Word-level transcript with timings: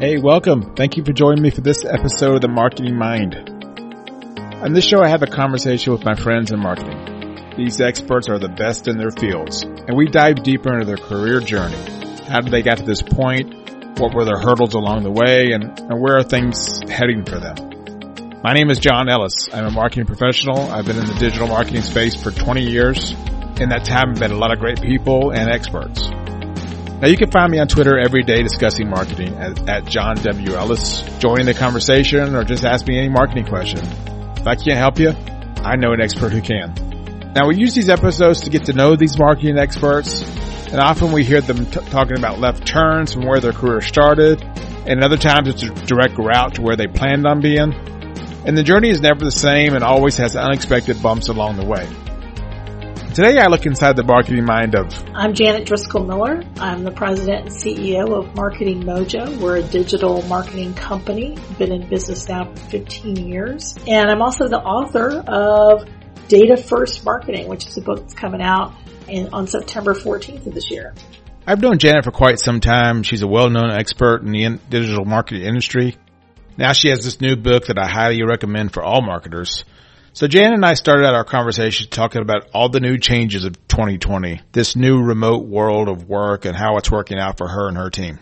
Hey, 0.00 0.16
welcome. 0.16 0.74
Thank 0.76 0.96
you 0.96 1.04
for 1.04 1.12
joining 1.12 1.42
me 1.42 1.50
for 1.50 1.60
this 1.60 1.84
episode 1.84 2.36
of 2.36 2.40
The 2.40 2.48
Marketing 2.48 2.96
Mind. 2.96 3.34
On 3.34 4.72
this 4.72 4.86
show, 4.86 5.02
I 5.02 5.08
have 5.08 5.22
a 5.22 5.26
conversation 5.26 5.92
with 5.92 6.06
my 6.06 6.14
friends 6.14 6.50
in 6.50 6.58
marketing. 6.58 7.52
These 7.58 7.82
experts 7.82 8.26
are 8.30 8.38
the 8.38 8.48
best 8.48 8.88
in 8.88 8.96
their 8.96 9.10
fields, 9.10 9.60
and 9.62 9.94
we 9.94 10.06
dive 10.06 10.42
deeper 10.42 10.72
into 10.72 10.86
their 10.86 10.96
career 10.96 11.40
journey. 11.40 11.76
How 12.26 12.40
did 12.40 12.50
they 12.50 12.62
get 12.62 12.78
to 12.78 12.84
this 12.84 13.02
point? 13.02 13.52
What 14.00 14.14
were 14.14 14.24
their 14.24 14.38
hurdles 14.38 14.72
along 14.72 15.02
the 15.02 15.10
way? 15.10 15.52
And, 15.52 15.78
and 15.78 16.00
where 16.00 16.16
are 16.16 16.22
things 16.22 16.80
heading 16.88 17.26
for 17.26 17.38
them? 17.38 18.40
My 18.42 18.54
name 18.54 18.70
is 18.70 18.78
John 18.78 19.10
Ellis. 19.10 19.50
I'm 19.52 19.66
a 19.66 19.70
marketing 19.70 20.06
professional. 20.06 20.60
I've 20.60 20.86
been 20.86 20.96
in 20.96 21.08
the 21.08 21.18
digital 21.20 21.46
marketing 21.46 21.82
space 21.82 22.14
for 22.14 22.30
20 22.30 22.62
years. 22.62 23.10
In 23.60 23.68
that 23.68 23.84
time, 23.84 24.12
I've 24.12 24.20
met 24.20 24.30
a 24.30 24.38
lot 24.38 24.50
of 24.50 24.60
great 24.60 24.80
people 24.80 25.30
and 25.30 25.50
experts. 25.50 26.10
Now 27.00 27.08
you 27.08 27.16
can 27.16 27.30
find 27.30 27.50
me 27.50 27.58
on 27.58 27.66
Twitter 27.66 27.98
every 27.98 28.22
day 28.24 28.42
discussing 28.42 28.90
marketing 28.90 29.34
at, 29.38 29.66
at 29.66 29.84
John 29.86 30.16
W. 30.16 30.52
Ellis. 30.52 31.00
Join 31.18 31.46
the 31.46 31.54
conversation 31.54 32.36
or 32.36 32.44
just 32.44 32.62
ask 32.62 32.86
me 32.86 32.98
any 32.98 33.08
marketing 33.08 33.46
question. 33.46 33.78
If 34.36 34.46
I 34.46 34.54
can't 34.54 34.76
help 34.76 34.98
you, 34.98 35.14
I 35.64 35.76
know 35.76 35.92
an 35.92 36.02
expert 36.02 36.30
who 36.30 36.42
can. 36.42 37.32
Now 37.34 37.48
we 37.48 37.56
use 37.56 37.74
these 37.74 37.88
episodes 37.88 38.42
to 38.42 38.50
get 38.50 38.66
to 38.66 38.74
know 38.74 38.96
these 38.96 39.18
marketing 39.18 39.56
experts 39.56 40.20
and 40.66 40.78
often 40.78 41.10
we 41.10 41.24
hear 41.24 41.40
them 41.40 41.64
t- 41.64 41.80
talking 41.88 42.18
about 42.18 42.38
left 42.38 42.66
turns 42.66 43.14
from 43.14 43.24
where 43.24 43.40
their 43.40 43.54
career 43.54 43.80
started 43.80 44.42
and 44.86 45.02
other 45.02 45.16
times 45.16 45.48
it's 45.48 45.62
a 45.62 45.70
direct 45.70 46.18
route 46.18 46.56
to 46.56 46.62
where 46.62 46.76
they 46.76 46.86
planned 46.86 47.26
on 47.26 47.40
being. 47.40 47.72
And 48.44 48.58
the 48.58 48.62
journey 48.62 48.90
is 48.90 49.00
never 49.00 49.24
the 49.24 49.30
same 49.30 49.74
and 49.74 49.82
always 49.82 50.18
has 50.18 50.36
unexpected 50.36 51.02
bumps 51.02 51.28
along 51.28 51.56
the 51.56 51.64
way. 51.64 51.88
Today 53.14 53.38
I 53.38 53.48
look 53.48 53.66
inside 53.66 53.96
the 53.96 54.04
marketing 54.04 54.44
mind 54.44 54.76
of 54.76 54.86
I'm 55.14 55.34
Janet 55.34 55.66
Driscoll 55.66 56.04
Miller. 56.04 56.44
I'm 56.58 56.84
the 56.84 56.92
president 56.92 57.46
and 57.46 57.50
CEO 57.50 58.08
of 58.16 58.36
Marketing 58.36 58.84
Mojo. 58.84 59.36
We're 59.38 59.56
a 59.56 59.62
digital 59.64 60.22
marketing 60.28 60.74
company. 60.74 61.36
Been 61.58 61.72
in 61.72 61.88
business 61.88 62.28
now 62.28 62.44
for 62.44 62.56
15 62.70 63.16
years. 63.16 63.74
And 63.88 64.08
I'm 64.08 64.22
also 64.22 64.46
the 64.46 64.60
author 64.60 65.24
of 65.26 65.88
Data 66.28 66.56
First 66.56 67.04
Marketing, 67.04 67.48
which 67.48 67.66
is 67.66 67.76
a 67.78 67.80
book 67.80 67.98
that's 67.98 68.14
coming 68.14 68.40
out 68.40 68.74
in, 69.08 69.34
on 69.34 69.48
September 69.48 69.94
14th 69.94 70.46
of 70.46 70.54
this 70.54 70.70
year. 70.70 70.94
I've 71.48 71.60
known 71.60 71.78
Janet 71.78 72.04
for 72.04 72.12
quite 72.12 72.38
some 72.38 72.60
time. 72.60 73.02
She's 73.02 73.22
a 73.22 73.28
well-known 73.28 73.72
expert 73.72 74.22
in 74.22 74.30
the 74.30 74.44
in- 74.44 74.60
digital 74.70 75.04
marketing 75.04 75.42
industry. 75.42 75.96
Now 76.56 76.74
she 76.74 76.90
has 76.90 77.02
this 77.02 77.20
new 77.20 77.34
book 77.34 77.66
that 77.66 77.78
I 77.78 77.88
highly 77.88 78.22
recommend 78.22 78.72
for 78.72 78.84
all 78.84 79.02
marketers. 79.02 79.64
So 80.12 80.26
Jan 80.26 80.52
and 80.52 80.66
I 80.66 80.74
started 80.74 81.06
out 81.06 81.14
our 81.14 81.24
conversation 81.24 81.88
talking 81.88 82.20
about 82.20 82.48
all 82.52 82.68
the 82.68 82.80
new 82.80 82.98
changes 82.98 83.44
of 83.44 83.52
2020, 83.68 84.40
this 84.50 84.74
new 84.74 85.00
remote 85.00 85.46
world 85.46 85.88
of 85.88 86.08
work 86.08 86.44
and 86.44 86.56
how 86.56 86.78
it's 86.78 86.90
working 86.90 87.18
out 87.18 87.38
for 87.38 87.46
her 87.46 87.68
and 87.68 87.76
her 87.76 87.90
team. 87.90 88.18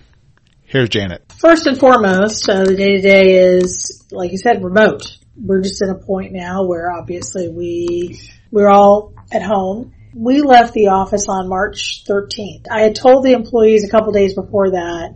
Here's 0.64 0.90
Janet. 0.90 1.32
First 1.38 1.66
and 1.66 1.78
foremost, 1.78 2.46
uh, 2.46 2.64
the 2.64 2.76
day 2.76 2.96
to 2.96 3.00
day 3.00 3.36
is, 3.36 4.04
like 4.12 4.32
you 4.32 4.36
said, 4.36 4.62
remote. 4.62 5.16
We're 5.34 5.62
just 5.62 5.80
at 5.80 5.88
a 5.88 5.94
point 5.94 6.32
now 6.32 6.66
where 6.66 6.90
obviously 6.90 7.48
we, 7.48 8.20
we're 8.50 8.68
all 8.68 9.14
at 9.32 9.42
home. 9.42 9.94
We 10.14 10.42
left 10.42 10.74
the 10.74 10.88
office 10.88 11.26
on 11.26 11.48
March 11.48 12.04
13th. 12.06 12.66
I 12.70 12.82
had 12.82 12.96
told 12.96 13.24
the 13.24 13.32
employees 13.32 13.84
a 13.84 13.90
couple 13.90 14.12
days 14.12 14.34
before 14.34 14.72
that, 14.72 15.14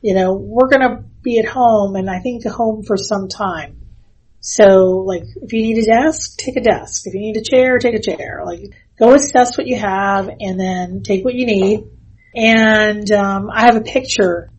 you 0.00 0.14
know, 0.14 0.32
we're 0.32 0.68
going 0.68 0.80
to 0.80 1.04
be 1.20 1.38
at 1.40 1.44
home 1.46 1.94
and 1.96 2.08
I 2.08 2.20
think 2.20 2.46
home 2.46 2.84
for 2.84 2.96
some 2.96 3.28
time. 3.28 3.79
So 4.40 5.04
like 5.06 5.24
if 5.42 5.52
you 5.52 5.62
need 5.62 5.78
a 5.78 5.86
desk, 5.86 6.38
take 6.38 6.56
a 6.56 6.62
desk. 6.62 7.06
If 7.06 7.14
you 7.14 7.20
need 7.20 7.36
a 7.36 7.42
chair, 7.42 7.78
take 7.78 7.94
a 7.94 8.00
chair. 8.00 8.42
Like 8.44 8.72
go 8.98 9.14
assess 9.14 9.56
what 9.56 9.66
you 9.66 9.76
have 9.76 10.28
and 10.28 10.58
then 10.58 11.02
take 11.02 11.24
what 11.24 11.34
you 11.34 11.46
need. 11.46 11.84
And 12.34 13.10
um, 13.12 13.50
I 13.52 13.62
have 13.66 13.76
a 13.76 13.82
picture. 13.82 14.50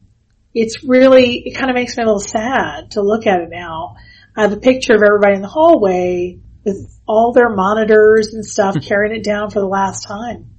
It's 0.54 0.84
really 0.84 1.40
it 1.46 1.56
kind 1.58 1.70
of 1.70 1.76
makes 1.76 1.98
me 1.98 2.04
a 2.04 2.06
little 2.06 2.20
sad 2.20 2.92
to 2.92 3.02
look 3.02 3.26
at 3.26 3.42
it 3.42 3.50
now. 3.50 3.96
I 4.36 4.44
have 4.44 4.54
a 4.54 4.58
picture 4.58 4.96
of 4.96 5.02
everybody 5.04 5.36
in 5.36 5.42
the 5.42 5.48
hallway 5.48 6.40
with 6.64 7.00
all 7.08 7.34
their 7.34 7.50
monitors 7.50 8.34
and 8.34 8.46
stuff 8.46 8.76
carrying 8.88 9.16
it 9.16 9.24
down 9.24 9.50
for 9.50 9.60
the 9.60 9.68
last 9.68 10.06
time. 10.08 10.52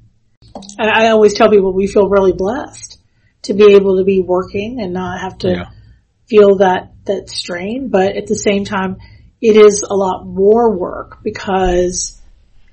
And 0.79 0.91
I 0.91 1.09
always 1.11 1.35
tell 1.35 1.49
people 1.49 1.73
we 1.73 1.87
feel 1.87 2.09
really 2.09 2.33
blessed 2.33 2.99
to 3.43 3.55
be 3.55 3.75
able 3.75 3.99
to 3.99 4.05
be 4.05 4.21
working 4.21 4.81
and 4.81 4.93
not 4.93 5.21
have 5.21 5.39
to 5.39 5.51
Yeah. 5.51 5.65
feel 6.29 6.57
that, 6.57 6.93
that 7.05 7.29
strain. 7.29 7.89
But 7.89 8.17
at 8.17 8.27
the 8.27 8.35
same 8.35 8.65
time, 8.65 8.99
it 9.43 9.57
is 9.57 9.83
a 9.83 9.95
lot 9.95 10.25
more 10.25 10.71
work 10.71 11.19
because 11.23 12.23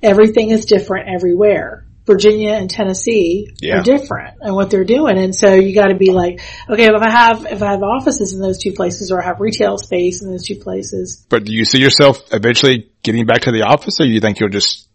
everything 0.02 0.52
is 0.52 0.66
different 0.66 1.09
everywhere. 1.09 1.85
Virginia 2.06 2.53
and 2.53 2.69
Tennessee 2.69 3.50
Yeah. 3.59 3.80
are 3.80 3.84
different 3.84 4.35
and 4.41 4.56
what 4.56 4.69
they're 4.69 4.84
doing. 4.84 5.18
And 5.18 5.35
so 5.35 5.53
you 5.56 5.75
gotta 5.75 5.96
be 5.96 6.12
like, 6.12 6.41
okay, 6.69 6.85
if 6.85 7.02
I 7.02 7.09
have, 7.09 7.46
if 7.46 7.62
I 7.62 7.72
have 7.72 7.84
offices 7.84 8.34
in 8.34 8.40
those 8.40 8.59
two 8.59 8.72
places 8.72 9.12
or 9.12 9.22
I 9.22 9.25
have 9.25 9.40
retail 9.40 9.78
space 9.78 10.22
in 10.22 10.31
those 10.31 10.46
two 10.46 10.56
places, 10.56 11.25
But 11.30 11.44
do 11.44 11.53
you 11.53 11.66
see 11.66 11.80
yourself 11.80 12.22
eventually 12.31 12.91
getting 13.03 13.25
back 13.25 13.41
to 13.41 13.51
the 13.51 13.63
office 13.63 14.00
or 14.00 14.06
you 14.06 14.19
think 14.22 14.40
you'll 14.40 14.50
just 14.50 14.88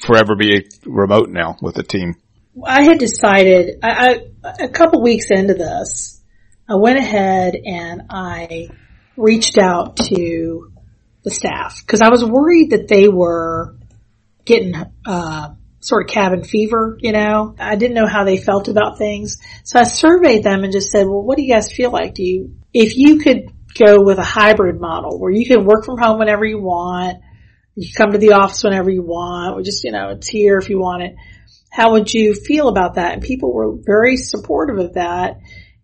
forever 0.00 0.34
be 0.36 0.68
remote 0.84 1.30
now 1.30 1.56
with 1.62 1.76
the 1.76 1.82
team? 1.82 2.16
I 2.64 2.82
had 2.82 2.98
decided, 2.98 3.78
I, 3.82 4.20
I, 4.44 4.54
a 4.64 4.68
couple 4.68 5.02
weeks 5.02 5.30
into 5.30 5.54
this, 5.54 6.20
I 6.68 6.74
went 6.76 6.98
ahead 6.98 7.54
and 7.54 8.02
I 8.10 8.68
reached 9.16 9.58
out 9.58 9.96
to 9.96 10.71
the 11.24 11.30
staff 11.30 11.82
because 11.84 12.00
I 12.00 12.10
was 12.10 12.24
worried 12.24 12.70
that 12.70 12.88
they 12.88 13.08
were 13.08 13.76
getting, 14.44 14.74
uh, 15.06 15.54
sort 15.80 16.08
of 16.08 16.14
cabin 16.14 16.44
fever, 16.44 16.96
you 17.00 17.12
know. 17.12 17.56
I 17.58 17.74
didn't 17.76 17.94
know 17.94 18.06
how 18.06 18.24
they 18.24 18.36
felt 18.36 18.68
about 18.68 18.98
things. 18.98 19.38
So 19.64 19.80
I 19.80 19.84
surveyed 19.84 20.44
them 20.44 20.62
and 20.62 20.72
just 20.72 20.90
said, 20.90 21.06
well, 21.06 21.22
what 21.22 21.36
do 21.36 21.42
you 21.42 21.52
guys 21.52 21.72
feel 21.72 21.90
like? 21.90 22.14
Do 22.14 22.22
you, 22.22 22.56
if 22.72 22.96
you 22.96 23.18
could 23.18 23.50
go 23.76 24.02
with 24.02 24.18
a 24.18 24.24
hybrid 24.24 24.80
model 24.80 25.18
where 25.18 25.32
you 25.32 25.46
can 25.46 25.64
work 25.64 25.84
from 25.84 25.98
home 25.98 26.18
whenever 26.18 26.44
you 26.44 26.60
want, 26.60 27.18
you 27.74 27.92
come 27.92 28.12
to 28.12 28.18
the 28.18 28.32
office 28.32 28.62
whenever 28.62 28.90
you 28.90 29.02
want, 29.02 29.58
or 29.58 29.62
just, 29.62 29.82
you 29.82 29.90
know, 29.90 30.10
it's 30.10 30.28
here 30.28 30.58
if 30.58 30.68
you 30.68 30.78
want 30.78 31.02
it 31.02 31.16
how 31.72 31.92
would 31.92 32.12
you 32.12 32.34
feel 32.34 32.68
about 32.68 32.94
that? 32.94 33.14
And 33.14 33.22
people 33.22 33.52
were 33.52 33.74
very 33.74 34.18
supportive 34.18 34.78
of 34.78 34.94
that 34.94 35.40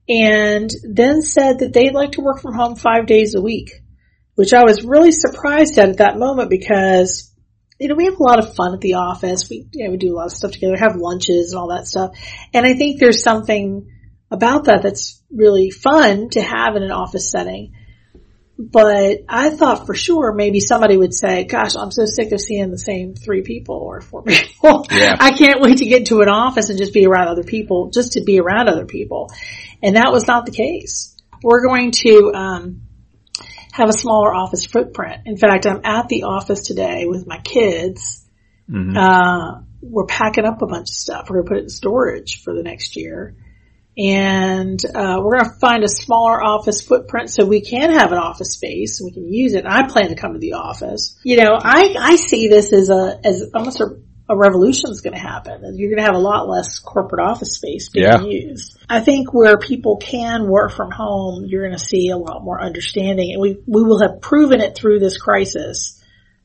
and 0.06 0.70
then 0.84 1.22
said 1.22 1.60
that 1.60 1.72
they'd 1.72 1.94
like 1.94 2.12
to 2.12 2.20
work 2.20 2.41
from 2.41 2.55
home 2.55 2.76
five 2.76 3.06
days 3.06 3.34
a 3.34 3.41
week, 3.41 3.70
which 4.38 4.54
I 4.54 4.62
was 4.62 4.84
really 4.84 5.10
surprised 5.10 5.76
at 5.78 5.88
at 5.88 5.97
that 5.97 6.16
moment 6.16 6.49
because, 6.49 7.34
you 7.81 7.88
know, 7.88 7.97
we 7.97 8.04
have 8.04 8.21
a 8.21 8.22
lot 8.22 8.38
of 8.38 8.54
fun 8.54 8.72
at 8.72 8.81
the 8.81 8.94
office. 8.94 9.50
We, 9.50 9.66
you 9.72 9.84
know, 9.84 9.91
we 9.91 9.97
do 9.97 10.15
a 10.15 10.16
lot 10.16 10.26
of 10.26 10.32
stuff 10.32 10.53
together, 10.53 10.76
have 10.76 10.94
lunches 10.94 11.50
and 11.50 11.60
all 11.60 11.71
that 11.75 11.88
stuff. 11.88 12.12
And 12.54 12.65
I 12.65 12.75
think 12.75 13.00
there's 13.00 13.25
something 13.25 13.91
about 14.31 14.66
that 14.66 14.82
that's 14.84 15.21
really 15.28 15.71
fun 15.72 16.28
to 16.31 16.41
have 16.41 16.76
in 16.76 16.84
an 16.84 16.93
office 16.93 17.32
setting. 17.32 17.75
But 18.56 19.25
I 19.28 19.50
thought 19.50 19.87
for 19.87 19.97
sure 19.97 20.32
maybe 20.32 20.60
somebody 20.60 20.97
would 20.97 21.15
say, 21.15 21.43
gosh, 21.43 21.75
I'm 21.75 21.91
so 21.91 22.05
sick 22.06 22.31
of 22.31 22.41
seeing 22.41 22.70
the 22.70 22.78
same 22.78 23.16
three 23.16 23.43
people 23.43 23.75
or 23.75 24.00
four 24.00 24.22
people. 24.25 24.87
Yeah. 24.88 25.16
I 25.19 25.32
can't 25.32 25.60
wait 25.60 25.78
to 25.78 25.87
get 25.87 26.03
into 26.03 26.20
an 26.20 26.28
office 26.28 26.69
and 26.69 26.78
just 26.78 26.94
be 26.94 27.09
around 27.09 27.26
other 27.26 27.43
people, 27.43 27.91
just 27.91 28.12
to 28.12 28.20
be 28.20 28.38
around 28.38 28.69
other 28.69 28.87
people. 28.87 29.32
And 29.82 29.97
that 29.97 30.12
was 30.12 30.28
not 30.28 30.47
the 30.47 30.53
case. 30.53 31.16
We're 31.43 31.66
going 31.66 31.91
to, 31.91 32.32
um, 32.37 32.82
have 33.78 33.88
a 33.88 33.92
smaller 33.92 34.34
office 34.34 34.66
footprint. 34.66 35.22
In 35.26 35.36
fact, 35.36 35.66
I'm 35.66 35.80
at 35.84 36.08
the 36.08 36.24
office 36.24 36.62
today 36.66 37.06
with 37.06 37.26
my 37.26 37.38
kids. 37.38 38.24
Uh, 38.96 39.60
we're 39.80 40.06
packing 40.06 40.44
up 40.44 40.60
a 40.60 40.66
bunch 40.66 40.90
of 40.90 40.94
stuff. 40.94 41.30
We're 41.30 41.36
going 41.36 41.44
to 41.44 41.48
put 41.48 41.58
it 41.58 41.62
in 41.64 41.68
storage 41.70 42.42
for 42.42 42.54
the 42.54 42.62
next 42.62 42.96
year. 42.96 43.36
And, 43.96 44.78
uh, 44.84 45.20
we're 45.22 45.38
going 45.38 45.50
to 45.50 45.58
find 45.60 45.82
a 45.82 45.88
smaller 45.88 46.42
office 46.42 46.82
footprint 46.82 47.30
so 47.30 47.46
we 47.46 47.60
can 47.60 47.90
have 47.90 48.12
an 48.12 48.18
office 48.18 48.52
space 48.52 49.00
and 49.00 49.06
we 49.06 49.12
can 49.12 49.32
use 49.32 49.54
it. 49.54 49.64
And 49.64 49.72
I 49.72 49.88
plan 49.88 50.08
to 50.08 50.14
come 50.14 50.34
to 50.34 50.38
the 50.38 50.52
office. 50.54 51.18
You 51.24 51.36
know, 51.38 51.58
I, 51.58 51.94
I 51.98 52.16
see 52.16 52.48
this 52.48 52.72
as 52.72 52.90
a, 52.90 53.20
as 53.24 53.50
almost 53.54 53.81
a, 53.81 53.98
a 54.28 54.36
revolution 54.36 54.90
is 54.90 55.00
going 55.00 55.14
to 55.14 55.20
happen. 55.20 55.64
And 55.64 55.78
You're 55.78 55.90
going 55.90 55.98
to 56.00 56.04
have 56.04 56.14
a 56.14 56.19
lot 56.19 56.48
less 56.48 56.78
corporate 56.78 57.26
office 57.26 57.54
space 57.54 57.88
being 57.88 58.06
Yeah. 58.06 58.22
used. 58.22 58.76
I 58.88 59.00
think 59.00 59.32
where 59.32 59.56
people 59.58 59.96
can 59.96 60.48
work 60.48 60.72
from 60.72 60.90
home, 60.90 61.44
you're 61.46 61.66
going 61.66 61.78
to 61.78 61.84
see 61.84 62.10
a 62.10 62.16
lot 62.16 62.44
more 62.44 62.60
understanding 62.60 63.32
and 63.32 63.40
we, 63.40 63.58
we 63.66 63.82
will 63.82 64.00
have 64.00 64.20
proven 64.20 64.60
it 64.60 64.76
through 64.76 64.98
this 64.98 65.16
crisis 65.19 66.02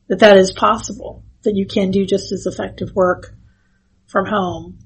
that 0.07 0.19
that 0.19 0.37
is 0.37 0.51
possible, 0.51 1.23
that 1.43 1.55
you 1.55 1.65
can 1.65 1.91
do 1.91 2.05
just 2.05 2.31
as 2.31 2.45
effective 2.45 2.89
work 2.95 3.33
from 4.07 4.25
home. 4.25 4.79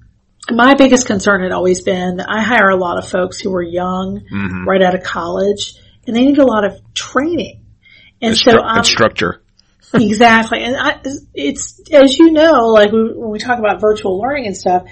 My 0.49 0.75
biggest 0.75 1.05
concern 1.07 1.41
had 1.43 1.51
always 1.51 1.81
been 1.81 2.17
that 2.17 2.29
I 2.29 2.41
hire 2.41 2.69
a 2.69 2.77
lot 2.77 2.97
of 2.97 3.09
folks 3.09 3.39
who 3.39 3.53
are 3.53 3.61
young, 3.61 4.23
right 4.65 4.81
out 4.81 4.95
of 4.95 5.03
college, 5.03 5.75
and 6.05 6.15
they 6.15 6.25
need 6.25 6.37
a 6.37 6.45
lot 6.45 6.63
of 6.63 6.79
training. 6.93 7.65
And 8.21 8.35
so 8.35 8.61
I'm, 8.61 8.77
and 8.77 8.85
structure. 8.85 9.43
exactly. 9.93 10.63
And 10.63 10.75
I, 10.75 10.99
it's, 11.33 11.79
as 11.91 12.17
you 12.17 12.31
know, 12.31 12.67
like 12.67 12.91
we- 12.91 13.13
when 13.13 13.29
we 13.31 13.39
talk 13.39 13.59
about 13.59 13.79
virtual 13.81 14.19
learning 14.19 14.47
and 14.47 14.57
stuff, 14.57 14.83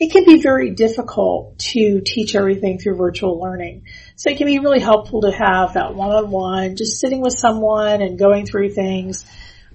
it 0.00 0.12
can 0.12 0.24
be 0.24 0.42
very 0.42 0.70
difficult 0.70 1.58
to 1.58 2.00
teach 2.04 2.34
everything 2.34 2.78
through 2.78 2.96
virtual 2.96 3.40
learning. 3.40 3.84
So 4.16 4.30
it 4.30 4.38
can 4.38 4.46
be 4.46 4.58
really 4.58 4.80
helpful 4.80 5.22
to 5.22 5.30
have 5.30 5.74
that 5.74 5.94
one-on-one, 5.94 6.76
just 6.76 6.98
sitting 7.00 7.20
with 7.20 7.32
someone 7.38 8.02
and 8.02 8.18
going 8.18 8.44
through 8.46 8.70
things. 8.74 9.24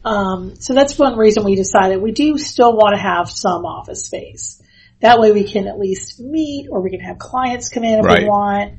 Um, 0.04 0.56
so 0.56 0.74
that's 0.74 0.98
one 0.98 1.18
reason 1.18 1.44
we 1.46 1.56
decided 1.56 2.02
we 2.02 2.12
do 2.12 2.38
still 2.38 2.74
want 2.74 2.96
to 2.96 3.02
have 3.02 3.30
some 3.30 3.66
office 3.66 4.06
space. 4.06 4.62
That 5.02 5.20
way 5.20 5.32
we 5.32 5.46
can 5.46 5.68
at 5.68 5.80
least 5.80 6.20
meet 6.20 6.68
or 6.70 6.82
we 6.82 6.90
can 6.90 7.00
have 7.00 7.18
clients 7.18 7.70
come 7.70 7.84
in 7.86 8.00
if 8.00 8.06
Right. 8.06 8.24
we 8.24 8.28
want. 8.30 8.74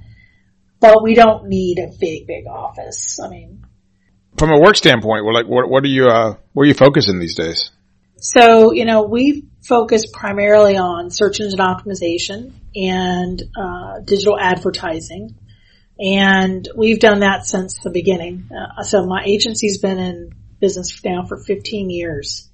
but 0.80 1.02
we 1.02 1.14
don't 1.14 1.46
need 1.48 1.78
a 1.78 1.88
big, 2.00 2.26
big 2.26 2.46
office. 2.46 3.18
I 3.22 3.28
mean, 3.28 3.64
from 4.40 4.50
a 4.52 4.58
work 4.58 4.74
standpoint, 4.74 5.26
like 5.26 5.46
what 5.46 5.68
what 5.68 5.84
are 5.84 5.88
you 5.88 6.06
uh, 6.06 6.34
where 6.54 6.64
are 6.64 6.66
you 6.66 6.74
focusing 6.74 7.20
these 7.20 7.36
days? 7.36 7.70
So 8.16 8.72
you 8.72 8.86
know 8.86 9.02
we 9.02 9.44
focus 9.62 10.06
primarily 10.10 10.78
on 10.78 11.10
search 11.10 11.40
engine 11.40 11.58
optimization 11.60 12.52
and 12.74 13.40
uh, 13.54 14.00
digital 14.02 14.40
advertising, 14.40 15.36
and 15.98 16.66
we've 16.74 16.98
done 16.98 17.20
that 17.20 17.44
since 17.44 17.78
the 17.84 17.90
beginning. 17.90 18.48
Uh, 18.50 18.82
so 18.82 19.04
my 19.04 19.22
agency's 19.26 19.78
been 19.78 19.98
in 19.98 20.30
business 20.58 20.98
now 21.04 21.26
for 21.26 21.36
15 21.36 21.90
years. 21.90 22.48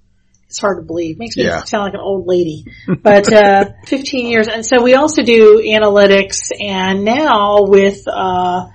It's 0.48 0.58
hard 0.58 0.78
to 0.78 0.82
believe. 0.82 1.18
Makes 1.18 1.36
me 1.36 1.44
Yeah. 1.44 1.64
sound 1.64 1.84
like 1.84 1.94
an 1.94 2.00
old 2.00 2.26
lady, 2.26 2.66
but 3.02 3.32
uh, 3.32 3.70
15 3.86 4.26
years. 4.26 4.48
And 4.48 4.66
so 4.66 4.82
we 4.82 4.94
also 4.94 5.22
do 5.22 5.62
analytics, 5.64 6.50
and 6.58 7.04
now 7.04 7.62
with 7.62 8.08
uh, 8.08 8.66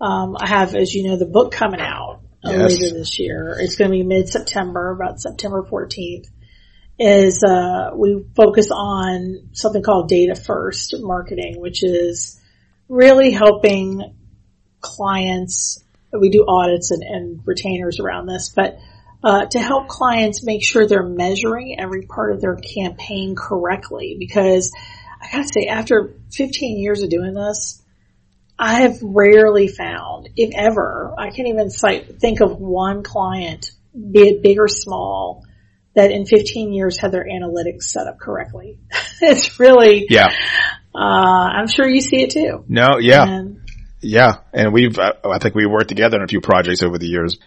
um, 0.00 0.36
I 0.38 0.48
have, 0.48 0.74
as 0.74 0.94
you 0.94 1.08
know, 1.08 1.16
the 1.16 1.26
book 1.26 1.52
coming 1.52 1.80
out 1.80 2.05
Yes. 2.50 2.80
later 2.80 2.94
this 2.94 3.18
year. 3.18 3.56
It's 3.60 3.76
going 3.76 3.90
to 3.90 3.96
be 3.96 4.02
mid 4.02 4.28
September, 4.28 4.90
about 4.90 5.20
September 5.20 5.62
14th. 5.62 6.26
Is 6.98 7.44
uh, 7.44 7.90
we 7.94 8.24
focus 8.34 8.70
on 8.72 9.50
something 9.52 9.82
called 9.82 10.08
data 10.08 10.34
first 10.34 10.94
marketing, 10.98 11.60
which 11.60 11.84
is 11.84 12.40
really 12.88 13.32
helping 13.32 14.14
clients. 14.80 15.84
We 16.18 16.30
do 16.30 16.46
audits 16.48 16.90
and, 16.92 17.02
and 17.02 17.40
retainers 17.44 18.00
around 18.00 18.26
this, 18.26 18.48
but 18.48 18.78
uh, 19.22 19.44
to 19.46 19.58
help 19.58 19.88
clients 19.88 20.44
make 20.44 20.64
sure 20.64 20.86
they're 20.86 21.02
measuring 21.02 21.78
every 21.78 22.02
part 22.02 22.32
of 22.32 22.40
their 22.40 22.56
campaign 22.56 23.34
correctly. 23.36 24.16
Because 24.18 24.72
I 25.20 25.30
gotta 25.30 25.48
say, 25.48 25.66
after 25.66 26.14
15 26.32 26.78
years 26.78 27.02
of 27.02 27.10
doing 27.10 27.34
this, 27.34 27.82
I 28.58 28.82
have 28.82 28.98
rarely 29.02 29.68
found, 29.68 30.30
if 30.36 30.54
ever, 30.54 31.14
I 31.18 31.30
can't 31.30 31.48
even 31.48 31.70
cite, 31.70 32.18
think 32.20 32.40
of 32.40 32.58
one 32.58 33.02
client, 33.02 33.70
be 33.94 34.28
it 34.28 34.42
big 34.42 34.58
or 34.58 34.68
small, 34.68 35.44
that 35.94 36.10
in 36.10 36.26
15 36.26 36.72
years 36.72 36.98
had 36.98 37.12
their 37.12 37.24
analytics 37.24 37.84
set 37.84 38.06
up 38.06 38.18
correctly. 38.18 38.78
it's 39.20 39.60
really, 39.60 40.06
Yeah, 40.08 40.28
uh, 40.94 40.98
I'm 40.98 41.68
sure 41.68 41.86
you 41.86 42.00
see 42.00 42.22
it 42.22 42.30
too. 42.30 42.64
no, 42.68 42.98
yeah, 42.98 43.24
And 43.26 43.60
yeah, 44.00 44.38
and 44.52 44.72
we've 44.72 44.98
uh, 44.98 45.12
I 45.24 45.38
think 45.38 45.54
we 45.54 45.66
worked 45.66 45.88
together 45.88 46.18
on 46.18 46.24
a 46.24 46.28
few 46.28 46.40
projects 46.40 46.82
over 46.82 46.98
the 46.98 47.06
years. 47.06 47.38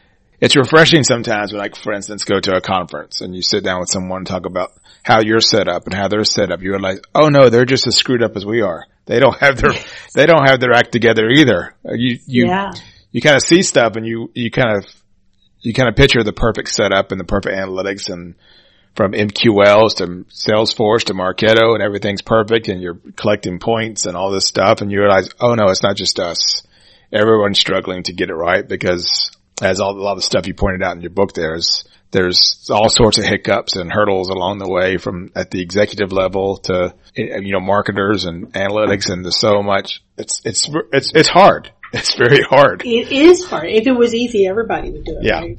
It's 0.41 0.55
refreshing 0.55 1.03
sometimes 1.03 1.51
when, 1.51 1.59
like, 1.59 1.75
for 1.75 1.91
instance, 1.91 2.23
go 2.23 2.39
to 2.39 2.55
a 2.55 2.61
conference 2.61 3.19
and 3.21 3.35
you 3.35 3.41
sit 3.41 3.63
down 3.63 3.81
with 3.81 3.89
someone 3.89 4.19
and 4.19 4.27
talk 4.27 4.45
about 4.45 4.71
how 5.03 5.19
you're 5.21 5.41
set 5.41 5.67
up 5.67 5.85
and 5.85 5.93
how 5.93 6.07
they're 6.07 6.23
set 6.23 6.51
up. 6.51 6.61
You 6.61 6.71
realize, 6.71 7.01
oh 7.13 7.27
no, 7.27 7.49
they're 7.49 7.65
just 7.65 7.87
as 7.87 7.97
screwed 7.97 8.23
up 8.23 8.37
as 8.37 8.45
we 8.45 8.61
are. 8.61 8.85
They 9.09 9.19
don't 9.19 9.37
have 9.39 9.57
their, 9.57 9.71
they 10.13 10.27
don't 10.27 10.45
have 10.47 10.59
their 10.59 10.71
act 10.71 10.91
together 10.91 11.27
either. 11.29 11.73
Uh, 11.83 11.93
You, 11.95 12.19
you, 12.27 12.45
yeah. 12.45 12.71
you 13.11 13.21
kind 13.21 13.35
of 13.35 13.41
see 13.41 13.63
stuff 13.63 13.95
and 13.95 14.05
you, 14.05 14.29
you 14.35 14.51
kind 14.51 14.77
of, 14.77 14.85
you 15.61 15.73
kind 15.73 15.89
of 15.89 15.95
picture 15.95 16.23
the 16.23 16.31
perfect 16.31 16.69
setup 16.69 17.11
and 17.11 17.19
the 17.19 17.25
perfect 17.25 17.55
analytics 17.55 18.11
and 18.11 18.35
from 18.95 19.13
MQLs 19.13 19.95
to 19.95 20.25
Salesforce 20.29 21.05
to 21.05 21.15
Marketo 21.15 21.73
and 21.73 21.81
everything's 21.81 22.21
perfect 22.21 22.67
and 22.67 22.83
you're 22.83 22.99
collecting 23.15 23.57
points 23.57 24.05
and 24.05 24.15
all 24.15 24.29
this 24.29 24.45
stuff 24.45 24.81
and 24.81 24.91
you 24.91 24.99
realize, 24.99 25.29
oh 25.39 25.55
no, 25.55 25.69
it's 25.69 25.81
not 25.81 25.95
just 25.95 26.19
us. 26.19 26.61
Everyone's 27.11 27.59
struggling 27.59 28.03
to 28.03 28.13
get 28.13 28.29
it 28.29 28.35
right 28.35 28.65
because 28.65 29.31
as 29.59 29.79
all, 29.79 29.97
a 29.97 29.99
lot 29.99 30.11
of 30.11 30.19
the 30.19 30.23
stuff 30.23 30.45
you 30.45 30.53
pointed 30.53 30.83
out 30.83 30.95
in 30.95 31.01
your 31.01 31.09
book 31.09 31.33
there's, 31.33 31.83
there's 32.11 32.69
all 32.71 32.89
sorts 32.89 33.17
of 33.17 33.25
hiccups 33.25 33.75
and 33.75 33.91
hurdles 33.91 34.29
along 34.29 34.57
the 34.57 34.69
way 34.69 34.97
from 34.97 35.31
at 35.35 35.51
the 35.51 35.61
executive 35.61 36.11
level 36.11 36.57
to, 36.57 36.93
you 37.15 37.51
know, 37.51 37.59
marketers 37.59 38.25
and 38.25 38.51
analytics 38.53 39.11
and 39.11 39.23
there's 39.23 39.37
so 39.37 39.61
much. 39.61 40.03
It's, 40.17 40.41
it's, 40.43 40.69
it's, 40.91 41.11
it's 41.13 41.29
hard. 41.29 41.71
It's 41.91 42.13
very 42.13 42.43
hard. 42.43 42.83
It 42.85 43.11
is 43.11 43.45
hard. 43.45 43.65
If 43.67 43.87
it 43.87 43.93
was 43.93 44.13
easy, 44.13 44.45
everybody 44.45 44.91
would 44.91 45.05
do 45.05 45.17
it. 45.17 45.23
Yeah. 45.23 45.39
right? 45.39 45.57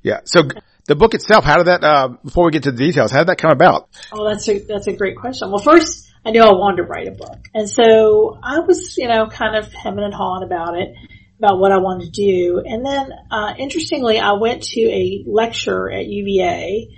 Yeah. 0.00 0.20
So 0.24 0.42
the 0.86 0.94
book 0.94 1.14
itself, 1.14 1.44
how 1.44 1.56
did 1.56 1.66
that, 1.66 1.82
uh, 1.82 2.08
before 2.22 2.44
we 2.46 2.52
get 2.52 2.62
to 2.64 2.70
the 2.70 2.78
details, 2.78 3.10
how 3.10 3.18
did 3.18 3.28
that 3.28 3.38
come 3.38 3.50
about? 3.50 3.88
Oh, 4.12 4.28
that's 4.28 4.48
a 4.48 4.60
that's 4.60 4.86
a 4.86 4.92
great 4.92 5.16
question. 5.16 5.50
Well, 5.50 5.58
first 5.58 6.08
I 6.24 6.30
knew 6.30 6.42
I 6.42 6.52
wanted 6.52 6.78
to 6.78 6.82
write 6.84 7.08
a 7.08 7.12
book, 7.12 7.48
and 7.54 7.68
so 7.68 8.38
I 8.42 8.60
was, 8.60 8.96
you 8.96 9.08
know, 9.08 9.26
kind 9.26 9.56
of 9.56 9.72
hemming 9.72 10.04
and 10.04 10.14
hawing 10.14 10.44
about 10.44 10.76
it, 10.76 10.94
about 11.38 11.58
what 11.58 11.72
I 11.72 11.78
wanted 11.78 12.06
to 12.06 12.10
do. 12.10 12.62
And 12.64 12.84
then, 12.84 13.12
uh, 13.30 13.54
interestingly, 13.58 14.18
I 14.18 14.32
went 14.32 14.62
to 14.64 14.80
a 14.80 15.24
lecture 15.26 15.90
at 15.90 16.06
UVA 16.06 16.88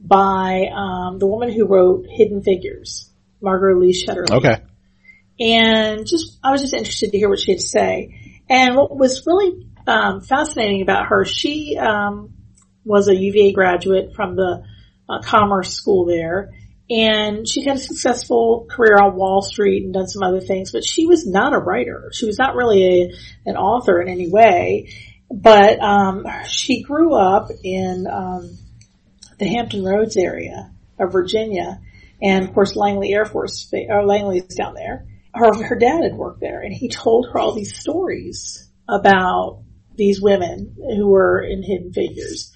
by 0.00 0.68
um, 0.74 1.18
the 1.18 1.26
woman 1.26 1.52
who 1.52 1.66
wrote 1.66 2.06
Hidden 2.08 2.42
Figures, 2.42 3.10
Margaret 3.40 3.78
Lee 3.78 3.92
Shetterly. 3.92 4.30
Okay. 4.32 4.62
and 5.40 6.06
just 6.06 6.38
I 6.42 6.50
was 6.52 6.60
just 6.60 6.74
interested 6.74 7.12
to 7.12 7.18
hear 7.18 7.28
what 7.28 7.38
she 7.38 7.52
had 7.52 7.60
to 7.60 7.66
say. 7.66 8.42
And 8.48 8.76
what 8.76 8.96
was 8.96 9.26
really 9.26 9.66
um, 9.86 10.20
fascinating 10.20 10.82
about 10.82 11.06
her, 11.06 11.24
she 11.24 11.78
um, 11.78 12.34
was 12.84 13.08
a 13.08 13.14
UVA 13.14 13.52
graduate 13.52 14.14
from 14.14 14.36
the 14.36 14.64
uh, 15.08 15.20
commerce 15.22 15.72
school 15.72 16.04
there, 16.06 16.52
and 16.90 17.48
she 17.48 17.64
had 17.64 17.76
a 17.76 17.80
successful 17.80 18.66
career 18.70 18.98
on 19.00 19.16
Wall 19.16 19.42
Street 19.42 19.84
and 19.84 19.94
done 19.94 20.08
some 20.08 20.22
other 20.22 20.40
things. 20.40 20.72
But 20.72 20.84
she 20.84 21.06
was 21.06 21.26
not 21.26 21.54
a 21.54 21.58
writer. 21.58 22.10
She 22.12 22.26
was 22.26 22.38
not 22.38 22.54
really 22.54 22.84
a, 22.84 23.12
an 23.46 23.56
author 23.56 24.00
in 24.00 24.08
any 24.08 24.28
way. 24.30 24.90
But 25.30 25.80
um, 25.80 26.26
she 26.46 26.82
grew 26.82 27.14
up 27.14 27.48
in 27.62 28.06
um, 28.10 28.58
the 29.38 29.48
Hampton 29.48 29.84
Roads 29.84 30.16
area 30.16 30.70
of 30.98 31.12
Virginia, 31.12 31.80
and 32.22 32.44
of 32.44 32.54
course 32.54 32.76
Langley 32.76 33.12
Air 33.12 33.24
Force, 33.24 33.72
or 33.88 34.04
Langley's 34.06 34.54
down 34.54 34.74
there. 34.74 35.06
Her 35.34 35.64
her 35.64 35.76
dad 35.76 36.04
had 36.04 36.14
worked 36.14 36.40
there, 36.40 36.60
and 36.60 36.72
he 36.72 36.88
told 36.88 37.26
her 37.32 37.38
all 37.38 37.52
these 37.52 37.76
stories 37.76 38.68
about 38.88 39.62
these 39.96 40.20
women 40.20 40.76
who 40.76 41.08
were 41.08 41.42
in 41.42 41.62
Hidden 41.62 41.92
Figures, 41.92 42.52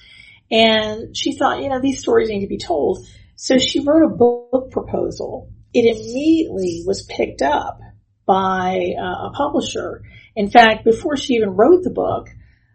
and 0.50 1.16
she 1.16 1.36
thought, 1.36 1.62
you 1.62 1.68
know, 1.70 1.80
these 1.80 2.00
stories 2.00 2.28
need 2.28 2.42
to 2.42 2.46
be 2.46 2.58
told. 2.58 3.04
So 3.40 3.56
she 3.56 3.84
wrote 3.84 4.02
a 4.04 4.08
book 4.16 4.72
proposal. 4.72 5.48
It 5.72 5.84
immediately 5.84 6.82
was 6.84 7.02
picked 7.02 7.40
up 7.40 7.78
by 8.26 8.94
uh, 8.98 9.28
a 9.28 9.32
publisher. 9.32 10.02
In 10.34 10.50
fact, 10.50 10.84
before 10.84 11.16
she 11.16 11.34
even 11.34 11.50
wrote 11.50 11.84
the 11.84 11.90
book, 11.90 12.28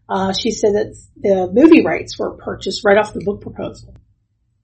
uh, 0.08 0.32
she 0.32 0.52
said 0.52 0.74
that 0.76 0.96
the 1.18 1.50
movie 1.52 1.84
rights 1.86 2.18
were 2.18 2.38
purchased 2.38 2.86
right 2.86 2.98
off 2.98 3.14
the 3.14 3.26
book 3.26 3.42
proposal. 3.42 3.94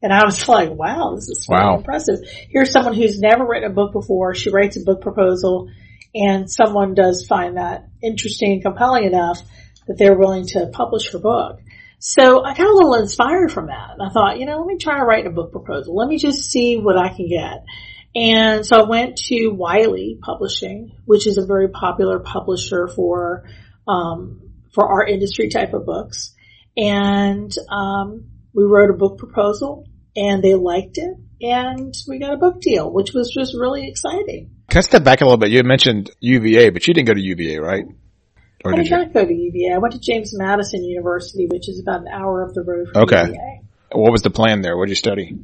And 0.02 0.14
I 0.14 0.24
was 0.24 0.48
like, 0.48 0.70
wow, 0.72 1.16
this 1.16 1.28
is 1.28 1.46
really 1.50 1.64
Wow. 1.64 1.78
impressive. 1.80 2.20
Here's 2.50 2.72
someone 2.72 2.94
who's 2.94 3.20
never 3.20 3.46
written 3.46 3.70
a 3.70 3.74
book 3.74 3.92
before. 3.92 4.34
She 4.36 4.52
writes 4.52 4.78
a 4.78 4.86
book 4.86 5.02
proposal 5.02 5.70
and 6.16 6.50
someone 6.50 6.94
does 6.94 7.28
find 7.28 7.58
that 7.58 7.90
interesting 8.02 8.54
and 8.54 8.62
compelling 8.64 9.04
enough 9.04 9.42
that 9.88 9.98
they're 9.98 10.18
willing 10.18 10.46
to 10.48 10.70
publish 10.72 11.12
her 11.12 11.20
book. 11.20 11.60
So 12.00 12.44
I 12.44 12.56
got 12.56 12.68
a 12.68 12.74
little 12.74 12.96
inspired 12.96 13.52
from 13.52 13.68
that. 13.68 13.92
And 13.92 14.02
I 14.02 14.12
thought, 14.12 14.40
you 14.40 14.46
know, 14.46 14.58
let 14.58 14.68
me 14.68 14.78
try 14.78 14.98
to 14.98 15.06
write 15.06 15.28
a 15.28 15.32
book 15.32 15.52
proposal. 15.52 15.96
Let 15.96 16.08
me 16.08 16.18
just 16.18 16.50
see 16.50 16.78
what 16.78 16.98
I 16.98 17.10
can 17.10 17.28
get. 17.28 17.66
And 18.16 18.66
so 18.66 18.78
I 18.78 18.90
went 18.90 19.18
to 19.28 19.50
Wiley 19.50 20.18
Publishing, 20.22 20.96
which 21.06 21.28
is 21.28 21.38
a 21.38 21.46
very 21.46 21.70
popular 21.70 22.20
publisher 22.20 22.88
for, 22.88 23.48
um, 23.88 24.42
for 24.74 24.88
our 24.88 25.06
industry 25.06 25.50
type 25.50 25.74
of 25.74 25.86
books. 25.86 26.34
And, 26.76 27.52
um, 27.70 28.30
we 28.54 28.64
wrote 28.64 28.90
a 28.90 28.98
book 28.98 29.18
proposal 29.20 29.86
and 30.16 30.42
they 30.42 30.56
liked 30.56 30.98
it 30.98 31.16
and 31.42 31.94
we 32.08 32.20
got 32.20 32.34
a 32.34 32.38
book 32.38 32.62
deal, 32.62 32.92
which 32.92 33.14
was 33.14 33.32
just 33.34 33.56
really 33.56 33.88
exciting. 33.88 34.52
Can 34.70 34.80
I 34.80 34.82
step 34.82 35.04
back 35.04 35.22
a 35.22 35.26
little 35.26 35.38
bit? 35.38 35.52
You 35.52 35.64
mentioned 35.64 36.12
UVA, 36.20 36.70
but 36.70 36.88
you 36.88 36.94
didn't 36.94 37.08
go 37.08 37.14
to 37.14 37.22
UVA, 37.22 37.58
right? 37.58 37.86
Or 38.64 38.74
I 38.74 38.76
did 38.76 38.84
did 38.84 38.92
you? 38.92 38.98
not 38.98 39.14
go 39.14 39.26
to 39.26 39.34
UVA. 39.34 39.74
I 39.74 39.78
went 39.78 39.94
to 39.94 40.00
James 40.00 40.38
Madison 40.38 40.84
University, 40.84 41.48
which 41.48 41.70
is 41.70 41.80
about 41.80 42.02
an 42.02 42.08
hour 42.10 42.46
up 42.46 42.54
the 42.54 42.62
road 42.62 42.90
from 42.92 43.04
Okay. 43.04 43.28
UVA. 43.28 43.62
What 43.92 44.12
was 44.12 44.22
the 44.22 44.30
plan 44.30 44.62
there? 44.62 44.78
What 44.78 44.86
did 44.86 44.92
you 44.92 44.96
study? 44.96 45.40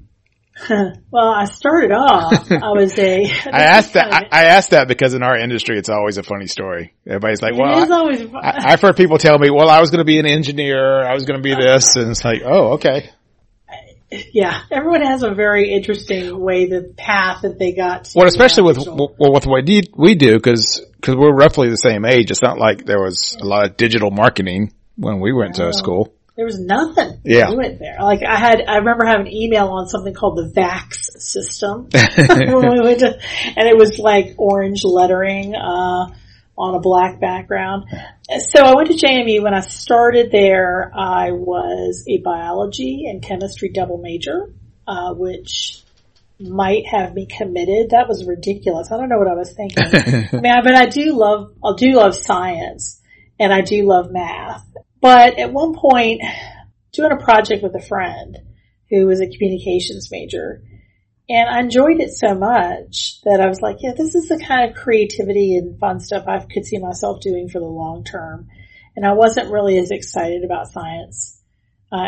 well, 0.69 1.27
I 1.27 1.45
started 1.45 1.91
off, 1.91 2.49
I 2.49 2.69
was 2.69 2.97
a, 2.97 3.25
I 3.51 3.61
asked 3.63 3.93
that. 3.93 4.13
I, 4.13 4.27
I 4.31 4.43
asked 4.45 4.69
that 4.69 4.87
because 4.87 5.13
in 5.13 5.21
our 5.21 5.37
industry, 5.37 5.77
it's 5.77 5.89
always 5.89 6.17
a 6.17 6.23
funny 6.23 6.47
story. 6.47 6.93
Everybody's 7.05 7.41
like, 7.41 7.55
"Well, 7.55 7.91
I, 7.91 7.93
always. 7.93 8.21
I, 8.33 8.71
I've 8.71 8.81
heard 8.81 8.95
people 8.95 9.17
tell 9.17 9.37
me, 9.37 9.49
well, 9.49 9.69
I 9.69 9.81
was 9.81 9.91
going 9.91 9.99
to 9.99 10.05
be 10.05 10.17
an 10.17 10.25
engineer. 10.25 11.03
I 11.03 11.13
was 11.13 11.25
going 11.25 11.41
to 11.41 11.43
be 11.43 11.55
this," 11.55 11.97
and 11.97 12.09
it's 12.09 12.23
like, 12.23 12.41
"Oh, 12.45 12.73
okay." 12.73 13.09
yeah, 14.31 14.61
everyone 14.71 15.01
has 15.01 15.23
a 15.23 15.33
very 15.33 15.71
interesting 15.71 16.39
way, 16.39 16.67
the 16.67 16.93
path 16.95 17.41
that 17.41 17.59
they 17.59 17.73
got 17.73 18.05
to. 18.05 18.11
Well, 18.15 18.27
especially 18.27 18.63
with 18.63 18.77
well, 18.77 19.33
with 19.33 19.45
what 19.45 19.65
we 19.97 20.15
do, 20.15 20.33
because 20.33 20.81
because 21.05 21.19
we're 21.19 21.35
roughly 21.35 21.69
the 21.69 21.77
same 21.77 22.03
age. 22.03 22.31
It's 22.31 22.41
not 22.41 22.57
like 22.57 22.83
there 22.83 22.99
was 22.99 23.37
a 23.39 23.45
lot 23.45 23.65
of 23.65 23.77
digital 23.77 24.09
marketing 24.09 24.73
when 24.95 25.19
we 25.19 25.31
went 25.31 25.59
No. 25.59 25.67
to 25.67 25.73
school. 25.73 26.11
There 26.35 26.45
was 26.45 26.59
nothing. 26.59 27.21
Yeah. 27.23 27.51
We 27.51 27.57
went 27.57 27.79
there. 27.79 27.97
Like 28.01 28.23
I 28.23 28.37
had, 28.37 28.63
I 28.67 28.77
remember 28.77 29.05
having 29.05 29.27
an 29.27 29.33
email 29.33 29.67
on 29.67 29.87
something 29.87 30.15
called 30.15 30.37
the 30.37 30.51
VAX 30.51 31.09
system 31.19 31.89
when 31.93 32.71
we 32.71 32.81
went 32.81 32.99
to, 33.01 33.19
and 33.55 33.69
it 33.69 33.77
was 33.77 33.99
like 33.99 34.33
orange 34.39 34.81
lettering, 34.83 35.53
uh, 35.53 36.07
on 36.57 36.73
a 36.73 36.79
black 36.79 37.19
background. 37.19 37.83
So 38.39 38.63
I 38.63 38.75
went 38.75 38.89
to 38.89 38.95
JMU. 38.95 39.43
When 39.43 39.53
I 39.53 39.59
started 39.59 40.31
there, 40.31 40.91
I 40.95 41.31
was 41.31 42.05
a 42.07 42.17
biology 42.23 43.05
and 43.07 43.21
chemistry 43.21 43.69
double 43.73 43.99
major, 43.99 44.49
uh, 44.87 45.13
which 45.13 45.83
might 46.39 46.85
have 46.87 47.13
me 47.13 47.27
committed. 47.27 47.91
That 47.91 48.07
was 48.07 48.25
ridiculous. 48.25 48.91
I 48.91 48.97
don't 48.97 49.09
know 49.09 49.17
what 49.17 49.27
I 49.27 49.35
was 49.35 49.53
thinking. 49.53 49.83
I 49.83 50.39
mean, 50.39 50.63
but 50.63 50.75
I 50.75 50.87
do 50.87 51.13
love, 51.13 51.53
I 51.63 51.73
do 51.77 51.93
love 51.93 52.15
science 52.15 53.01
and 53.39 53.53
I 53.53 53.61
do 53.61 53.87
love 53.87 54.11
math. 54.11 54.65
But 55.01 55.39
at 55.39 55.53
one 55.53 55.75
point, 55.75 56.21
doing 56.93 57.11
a 57.11 57.23
project 57.23 57.63
with 57.63 57.75
a 57.75 57.81
friend 57.81 58.37
who 58.89 59.05
was 59.07 59.21
a 59.21 59.29
communications 59.29 60.09
major, 60.11 60.63
and 61.27 61.49
I 61.49 61.59
enjoyed 61.59 61.99
it 61.99 62.11
so 62.11 62.35
much 62.35 63.21
that 63.23 63.41
I 63.41 63.47
was 63.47 63.61
like, 63.61 63.77
yeah, 63.79 63.93
this 63.97 64.13
is 64.13 64.27
the 64.27 64.43
kind 64.43 64.69
of 64.69 64.77
creativity 64.77 65.55
and 65.57 65.79
fun 65.79 65.99
stuff 65.99 66.25
I 66.27 66.39
could 66.39 66.65
see 66.65 66.77
myself 66.77 67.19
doing 67.21 67.49
for 67.49 67.59
the 67.59 67.65
long 67.65 68.03
term. 68.03 68.47
And 68.95 69.05
I 69.05 69.13
wasn't 69.13 69.51
really 69.51 69.77
as 69.77 69.91
excited 69.91 70.43
about 70.43 70.67
science 70.67 71.41
uh, 71.91 72.07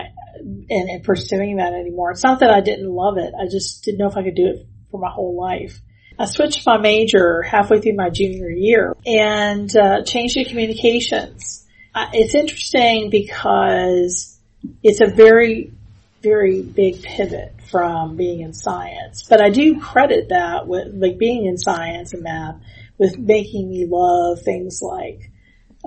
and, 0.70 0.90
and 0.90 1.04
pursuing 1.04 1.58
that 1.58 1.74
anymore. 1.74 2.12
It's 2.12 2.24
not 2.24 2.40
that 2.40 2.52
I 2.52 2.62
didn't 2.62 2.90
love 2.90 3.18
it. 3.18 3.34
I 3.40 3.48
just 3.50 3.84
didn't 3.84 4.00
know 4.00 4.08
if 4.08 4.18
I 4.18 4.24
could 4.24 4.36
do 4.36 4.48
it 4.48 4.68
for 4.92 5.00
my 5.00 5.10
whole 5.10 5.36
life. 5.36 5.80
I 6.20 6.26
switched 6.26 6.66
my 6.66 6.78
major 6.78 7.44
halfway 7.44 7.80
through 7.80 7.96
my 7.96 8.10
junior 8.10 8.50
year 8.50 8.96
and 9.06 9.74
uh, 9.76 10.04
changed 10.04 10.34
to 10.36 10.46
communications. 10.46 11.66
Uh, 11.94 12.08
it's 12.14 12.34
interesting 12.34 13.10
because 13.10 14.40
it's 14.82 15.02
a 15.02 15.08
very, 15.08 15.74
very 16.22 16.64
big 16.64 17.04
pivot 17.04 17.54
from 17.70 18.16
being 18.16 18.42
in 18.42 18.54
science. 18.54 19.28
But 19.30 19.42
I 19.42 19.50
do 19.50 19.80
credit 19.80 20.30
that 20.30 20.68
with 20.68 20.94
like 20.96 21.18
being 21.18 21.46
in 21.46 21.58
science 21.58 22.14
and 22.14 22.24
math 22.24 22.56
with 22.98 23.18
making 23.18 23.70
me 23.70 23.86
love 23.88 24.42
things 24.42 24.82
like 24.82 25.32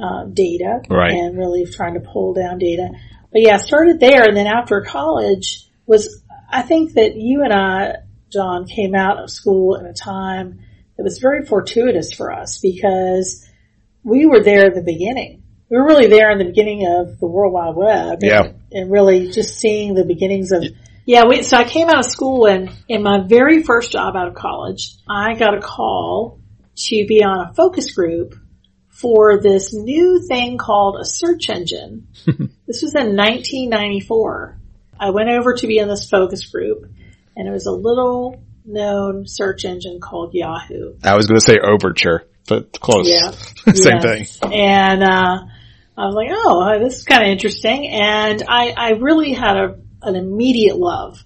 uh, 0.00 0.24
data 0.24 0.80
right. 0.88 1.12
and 1.12 1.36
really 1.36 1.66
trying 1.66 1.94
to 1.94 2.00
pull 2.00 2.34
down 2.34 2.58
data. 2.58 2.90
But 3.32 3.42
yeah, 3.42 3.54
I 3.54 3.58
started 3.58 4.00
there 4.00 4.24
and 4.24 4.36
then 4.36 4.46
after 4.46 4.80
college 4.82 5.68
was, 5.86 6.22
I 6.50 6.62
think 6.62 6.94
that 6.94 7.16
you 7.16 7.42
and 7.42 7.52
I, 7.52 7.94
John, 8.30 8.66
came 8.66 8.94
out 8.94 9.22
of 9.22 9.30
school 9.30 9.76
in 9.76 9.86
a 9.86 9.92
time 9.92 10.60
that 10.96 11.04
was 11.04 11.18
very 11.18 11.46
fortuitous 11.46 12.12
for 12.12 12.32
us 12.32 12.58
because 12.58 13.48
we 14.02 14.26
were 14.26 14.42
there 14.42 14.66
at 14.66 14.74
the 14.74 14.82
beginning. 14.82 15.42
We 15.70 15.76
were 15.76 15.86
really 15.86 16.08
there 16.08 16.30
in 16.30 16.38
the 16.38 16.46
beginning 16.46 16.86
of 16.86 17.20
the 17.20 17.26
World 17.26 17.52
Wide 17.52 17.76
Web. 17.76 18.18
Yeah. 18.22 18.42
And, 18.42 18.60
and 18.72 18.90
really 18.90 19.30
just 19.30 19.58
seeing 19.58 19.94
the 19.94 20.04
beginnings 20.04 20.52
of 20.52 20.64
yeah, 21.06 21.24
we, 21.24 21.42
so 21.42 21.56
I 21.56 21.64
came 21.64 21.88
out 21.88 21.98
of 21.98 22.04
school 22.04 22.46
and 22.46 22.70
in 22.88 23.02
my 23.02 23.20
very 23.26 23.62
first 23.62 23.90
job 23.90 24.14
out 24.16 24.28
of 24.28 24.34
college, 24.34 24.96
I 25.08 25.34
got 25.34 25.56
a 25.56 25.60
call 25.60 26.38
to 26.76 27.06
be 27.06 27.24
on 27.24 27.48
a 27.48 27.54
focus 27.54 27.92
group 27.92 28.34
for 28.90 29.40
this 29.40 29.72
new 29.72 30.20
thing 30.26 30.58
called 30.58 30.98
a 31.00 31.04
search 31.04 31.48
engine. 31.48 32.08
this 32.66 32.82
was 32.82 32.94
in 32.94 33.16
1994. 33.16 34.58
I 34.98 35.10
went 35.10 35.30
over 35.30 35.54
to 35.54 35.66
be 35.66 35.78
in 35.78 35.88
this 35.88 36.08
focus 36.08 36.44
group 36.46 36.90
and 37.36 37.48
it 37.48 37.50
was 37.50 37.66
a 37.66 37.72
little 37.72 38.42
known 38.64 39.26
search 39.26 39.64
engine 39.64 40.00
called 40.00 40.34
Yahoo. 40.34 40.94
I 41.02 41.16
was 41.16 41.26
going 41.26 41.40
to 41.40 41.44
say 41.46 41.58
Overture, 41.58 42.26
but 42.46 42.78
close. 42.78 43.08
Yeah. 43.08 43.30
Same 43.74 44.00
Yes. 44.02 44.36
thing. 44.38 44.52
And, 44.52 45.02
uh, 45.02 45.38
I 45.96 46.06
was 46.06 46.14
like, 46.14 46.28
oh, 46.32 46.78
this 46.78 46.98
is 46.98 47.04
kind 47.04 47.22
of 47.24 47.28
interesting. 47.28 47.86
And 47.88 48.42
I, 48.48 48.72
I 48.76 48.90
really 48.92 49.32
had 49.34 49.56
a, 49.56 49.78
an 50.02 50.16
immediate 50.16 50.76
love 50.78 51.22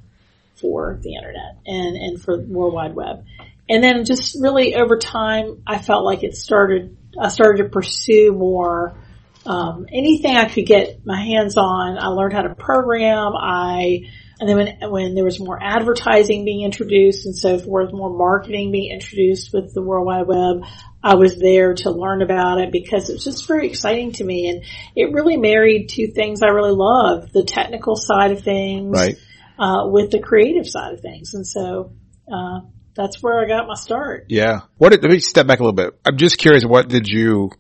for 0.61 0.99
the 1.03 1.15
internet 1.15 1.59
and, 1.67 1.97
and 1.97 2.21
for 2.21 2.41
World 2.41 2.75
Wide 2.75 2.95
Web. 2.95 3.25
And 3.69 3.83
then 3.85 4.05
just 4.05 4.37
really 4.41 4.75
over 4.75 4.99
time, 4.99 5.63
I 5.67 5.79
felt 5.79 6.05
like 6.05 6.23
it 6.25 6.37
started, 6.37 6.97
I 7.21 7.29
started 7.29 7.63
to 7.63 7.69
pursue 7.69 8.33
more, 8.33 8.99
um, 9.47 9.87
anything 9.93 10.37
I 10.37 10.49
could 10.49 10.67
get 10.67 11.05
my 11.05 11.21
hands 11.21 11.57
on. 11.57 11.99
I 11.99 12.09
learned 12.09 12.33
how 12.33 12.43
to 12.43 12.55
program. 12.55 13.33
I, 13.37 14.11
and 14.41 14.49
then 14.49 14.57
when, 14.57 14.91
when 14.91 15.15
there 15.15 15.25
was 15.25 15.39
more 15.39 15.59
advertising 15.63 16.45
being 16.45 16.63
introduced 16.63 17.27
and 17.27 17.37
so 17.37 17.59
forth, 17.59 17.93
more 17.93 18.11
marketing 18.11 18.73
being 18.73 18.93
introduced 18.93 19.53
with 19.53 19.73
the 19.75 19.83
World 19.83 20.07
Wide 20.07 20.27
Web, 20.27 20.65
I 21.03 21.17
was 21.17 21.37
there 21.37 21.75
to 21.75 21.91
learn 21.91 22.23
about 22.23 22.59
it 22.59 22.73
because 22.73 23.11
it 23.11 23.13
was 23.13 23.25
just 23.25 23.47
very 23.47 23.69
exciting 23.69 24.13
to 24.13 24.25
me 24.25 24.49
and 24.49 24.65
it 24.97 25.13
really 25.13 25.37
married 25.37 25.89
two 25.89 26.09
things 26.09 26.43
I 26.43 26.49
really 26.49 26.73
love, 26.75 27.31
the 27.31 27.45
technical 27.45 27.95
side 27.95 28.33
of 28.33 28.43
things, 28.43 28.97
Right. 28.97 29.17
uh, 29.59 29.89
with 29.89 30.11
the 30.11 30.21
creative 30.21 30.67
side 30.67 30.95
of 30.95 31.01
things. 31.01 31.35
And 31.35 31.47
so, 31.47 31.93
uh, 32.33 32.61
that's 32.95 33.23
where 33.23 33.41
I 33.41 33.47
got 33.47 33.67
my 33.67 33.75
start. 33.75 34.27
Yeah. 34.29 34.61
What 34.79 34.91
did, 34.91 35.03
let 35.03 35.11
me 35.11 35.19
step 35.19 35.47
back 35.47 35.61
a 35.61 35.63
little 35.63 35.75
bit. 35.75 35.99
I'm 36.05 36.17
just 36.17 36.39
curious, 36.39 36.65
what 36.65 36.89
did 36.89 37.09
you, 37.09 37.51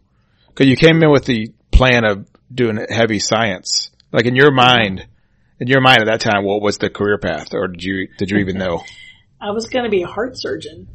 cause 0.55 0.67
you 0.67 0.77
came 0.77 1.03
in 1.03 1.11
with 1.11 1.25
the 1.25 1.53
plan 1.73 2.05
of 2.05 2.27
doing 2.53 2.79
heavy 2.89 3.19
science. 3.19 3.91
Like 4.13 4.27
in 4.27 4.37
your 4.37 4.53
mind, 4.53 5.07
in 5.59 5.69
your 5.69 5.81
mind 5.81 6.01
at 6.01 6.07
that 6.07 6.21
time, 6.21 6.45
what 6.45 6.63
was 6.63 6.79
the 6.79 6.89
career 6.89 7.19
path 7.19 7.53
or 7.53 7.69
did 7.69 7.83
you, 7.83 8.09
did 8.17 8.31
you 8.31 8.39
even 8.39 8.59
know? 8.59 8.83
I 9.41 9.51
was 9.51 9.67
going 9.67 9.85
to 9.85 9.91
be 9.91 10.03
a 10.03 10.07
heart 10.07 10.33
surgeon. 10.37 10.89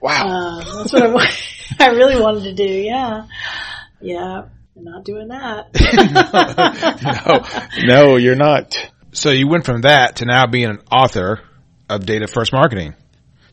Wow. 0.00 0.26
Uh, 0.26 0.78
that's 0.78 0.92
what 0.92 1.02
I, 1.02 1.32
I 1.86 1.88
really 1.90 2.20
wanted 2.20 2.44
to 2.44 2.54
do. 2.54 2.64
Yeah. 2.64 3.26
Yeah. 4.00 4.42
I'm 4.74 4.84
not 4.84 5.04
doing 5.04 5.28
that. 5.28 5.68
no, 7.86 8.04
no, 8.04 8.16
you're 8.16 8.36
not. 8.36 8.74
So 9.12 9.30
you 9.30 9.46
went 9.46 9.66
from 9.66 9.82
that 9.82 10.16
to 10.16 10.24
now 10.24 10.46
being 10.46 10.70
an 10.70 10.78
author 10.90 11.40
of 11.90 12.06
Data 12.06 12.26
First 12.26 12.54
Marketing. 12.54 12.94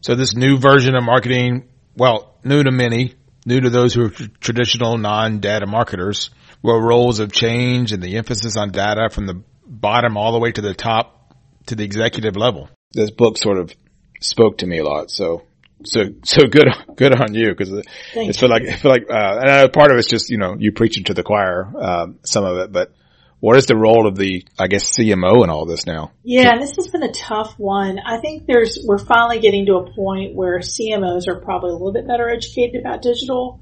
So 0.01 0.15
this 0.15 0.35
new 0.35 0.57
version 0.57 0.95
of 0.95 1.03
marketing, 1.03 1.67
well, 1.95 2.35
new 2.43 2.63
to 2.63 2.71
many, 2.71 3.15
new 3.45 3.59
to 3.59 3.69
those 3.69 3.93
who 3.93 4.05
are 4.05 4.09
tr- 4.09 4.25
traditional 4.39 4.97
non-data 4.97 5.67
marketers, 5.67 6.29
where 6.61 6.79
roles 6.79 7.19
have 7.19 7.31
changed 7.31 7.93
and 7.93 8.01
the 8.01 8.17
emphasis 8.17 8.57
on 8.57 8.71
data 8.71 9.09
from 9.11 9.25
the 9.27 9.41
bottom 9.65 10.17
all 10.17 10.31
the 10.31 10.39
way 10.39 10.51
to 10.51 10.61
the 10.61 10.73
top 10.73 11.35
to 11.67 11.75
the 11.75 11.83
executive 11.83 12.35
level. 12.35 12.69
This 12.93 13.11
book 13.11 13.37
sort 13.37 13.59
of 13.59 13.73
spoke 14.19 14.59
to 14.59 14.67
me 14.67 14.79
a 14.79 14.83
lot. 14.83 15.11
So, 15.11 15.43
so, 15.85 16.05
so 16.23 16.47
good, 16.47 16.67
good 16.95 17.19
on 17.19 17.33
you 17.33 17.49
because 17.49 17.69
Thank 18.13 18.29
it's 18.29 18.39
feel 18.39 18.49
like, 18.49 18.63
I 18.63 18.75
feel 18.75 18.91
like, 18.91 19.09
uh, 19.09 19.39
and 19.39 19.49
uh, 19.49 19.67
part 19.69 19.91
of 19.91 19.97
it's 19.97 20.07
just, 20.07 20.29
you 20.29 20.37
know, 20.37 20.55
you 20.57 20.71
preaching 20.71 21.05
to 21.05 21.13
the 21.13 21.23
choir, 21.23 21.71
um, 21.77 22.19
some 22.23 22.43
of 22.43 22.57
it, 22.57 22.71
but 22.71 22.93
what 23.39 23.57
is 23.57 23.65
the 23.67 23.75
role 23.75 24.07
of 24.07 24.15
the, 24.15 24.45
I 24.57 24.67
guess, 24.67 24.97
CMO 24.97 25.43
in 25.43 25.49
all 25.49 25.65
this 25.65 25.85
now? 25.85 26.11
Yeah, 26.23 26.57
this 26.59 26.75
has 26.75 26.89
been 26.89 27.03
a 27.03 27.11
tough 27.11 27.55
one. 27.57 27.97
I 27.99 28.19
think 28.19 28.45
there's, 28.45 28.79
we're 28.85 28.97
finally 28.97 29.39
getting 29.39 29.65
to 29.67 29.75
a 29.75 29.93
point 29.93 30.35
where 30.35 30.59
CMOs 30.59 31.27
are 31.27 31.39
probably 31.39 31.69
a 31.69 31.73
little 31.73 31.93
bit 31.93 32.05
better 32.05 32.29
educated 32.29 32.81
about 32.81 33.01
digital. 33.01 33.61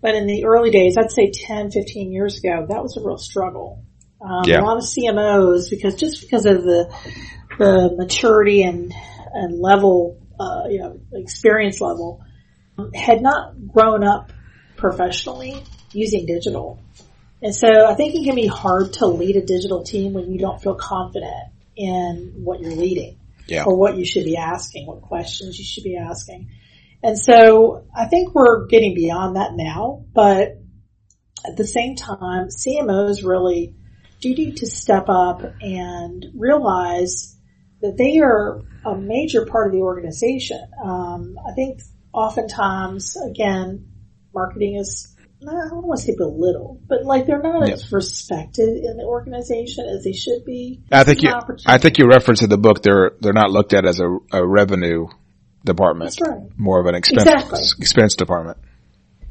But 0.00 0.14
in 0.14 0.26
the 0.26 0.44
early 0.44 0.70
days, 0.70 0.96
I'd 0.96 1.10
say 1.10 1.32
10, 1.32 1.72
15 1.72 2.12
years 2.12 2.38
ago, 2.38 2.66
that 2.68 2.82
was 2.82 2.96
a 2.96 3.00
real 3.04 3.18
struggle. 3.18 3.84
Um, 4.20 4.44
Yeah. 4.44 4.60
A 4.60 4.62
lot 4.62 4.76
of 4.76 4.84
CMOs, 4.84 5.70
because 5.70 5.96
just 5.96 6.20
because 6.20 6.46
of 6.46 6.62
the, 6.62 6.94
the 7.58 7.94
maturity 7.96 8.62
and, 8.62 8.94
and 9.32 9.60
level, 9.60 10.20
uh, 10.38 10.68
you 10.68 10.78
know, 10.78 11.00
experience 11.14 11.80
level, 11.80 12.22
had 12.94 13.22
not 13.22 13.54
grown 13.66 14.04
up 14.04 14.32
professionally 14.76 15.64
using 15.92 16.26
digital. 16.26 16.80
And 17.42 17.54
so 17.54 17.68
I 17.86 17.94
think 17.94 18.14
it 18.14 18.24
can 18.24 18.34
be 18.34 18.46
hard 18.46 18.94
to 18.94 19.06
lead 19.06 19.36
a 19.36 19.44
digital 19.44 19.84
team 19.84 20.14
when 20.14 20.32
you 20.32 20.38
don't 20.38 20.60
feel 20.60 20.74
confident 20.74 21.52
in 21.76 22.32
what 22.36 22.60
you're 22.60 22.74
leading 22.74 23.18
Yeah. 23.46 23.64
or 23.64 23.76
what 23.76 23.96
you 23.96 24.04
should 24.04 24.24
be 24.24 24.36
asking, 24.36 24.86
what 24.86 25.02
questions 25.02 25.58
you 25.58 25.64
should 25.64 25.84
be 25.84 25.96
asking. 25.96 26.48
And 27.02 27.18
so 27.18 27.84
I 27.94 28.06
think 28.06 28.34
we're 28.34 28.66
getting 28.66 28.94
beyond 28.94 29.36
that 29.36 29.50
now, 29.54 30.04
but 30.14 30.58
at 31.46 31.56
the 31.56 31.66
same 31.66 31.94
time, 31.94 32.48
CMOs 32.48 33.22
really 33.24 33.74
do 34.20 34.34
need 34.34 34.56
to 34.58 34.66
step 34.66 35.04
up 35.08 35.42
and 35.60 36.26
realize 36.34 37.36
that 37.82 37.96
they 37.96 38.18
are 38.18 38.62
a 38.84 38.96
major 38.96 39.44
part 39.44 39.66
of 39.66 39.72
the 39.74 39.80
organization. 39.82 40.60
Um, 40.82 41.36
I 41.46 41.52
think 41.52 41.80
oftentimes, 42.12 43.16
again, 43.16 43.88
marketing 44.34 44.76
is 44.76 45.14
I 45.42 45.68
don't 45.68 45.86
want 45.86 46.00
to 46.00 46.06
say 46.06 46.14
belittled, 46.16 46.80
but 46.88 47.04
like 47.04 47.26
they're 47.26 47.42
not 47.42 47.68
as 47.68 47.92
respected 47.92 48.84
in 48.84 48.96
the 48.96 49.04
organization 49.04 49.86
as 49.86 50.02
they 50.02 50.12
should 50.12 50.44
be. 50.44 50.82
I 50.90 51.04
think 51.04 51.22
you. 51.22 51.32
I 51.66 51.78
think 51.78 51.98
you 51.98 52.06
referenced 52.06 52.42
in 52.42 52.48
the 52.48 52.58
book, 52.58 52.82
they're, 52.82 53.12
they're 53.20 53.34
not 53.34 53.50
looked 53.50 53.74
at 53.74 53.84
as 53.84 54.00
a, 54.00 54.18
a 54.32 54.46
revenue 54.46 55.06
department. 55.64 56.16
That's 56.16 56.28
right. 56.28 56.48
More 56.56 56.80
of 56.80 56.86
an 56.86 56.94
expense, 56.94 57.24
Exactly. 57.24 57.60
expense 57.78 58.14
department. 58.14 58.58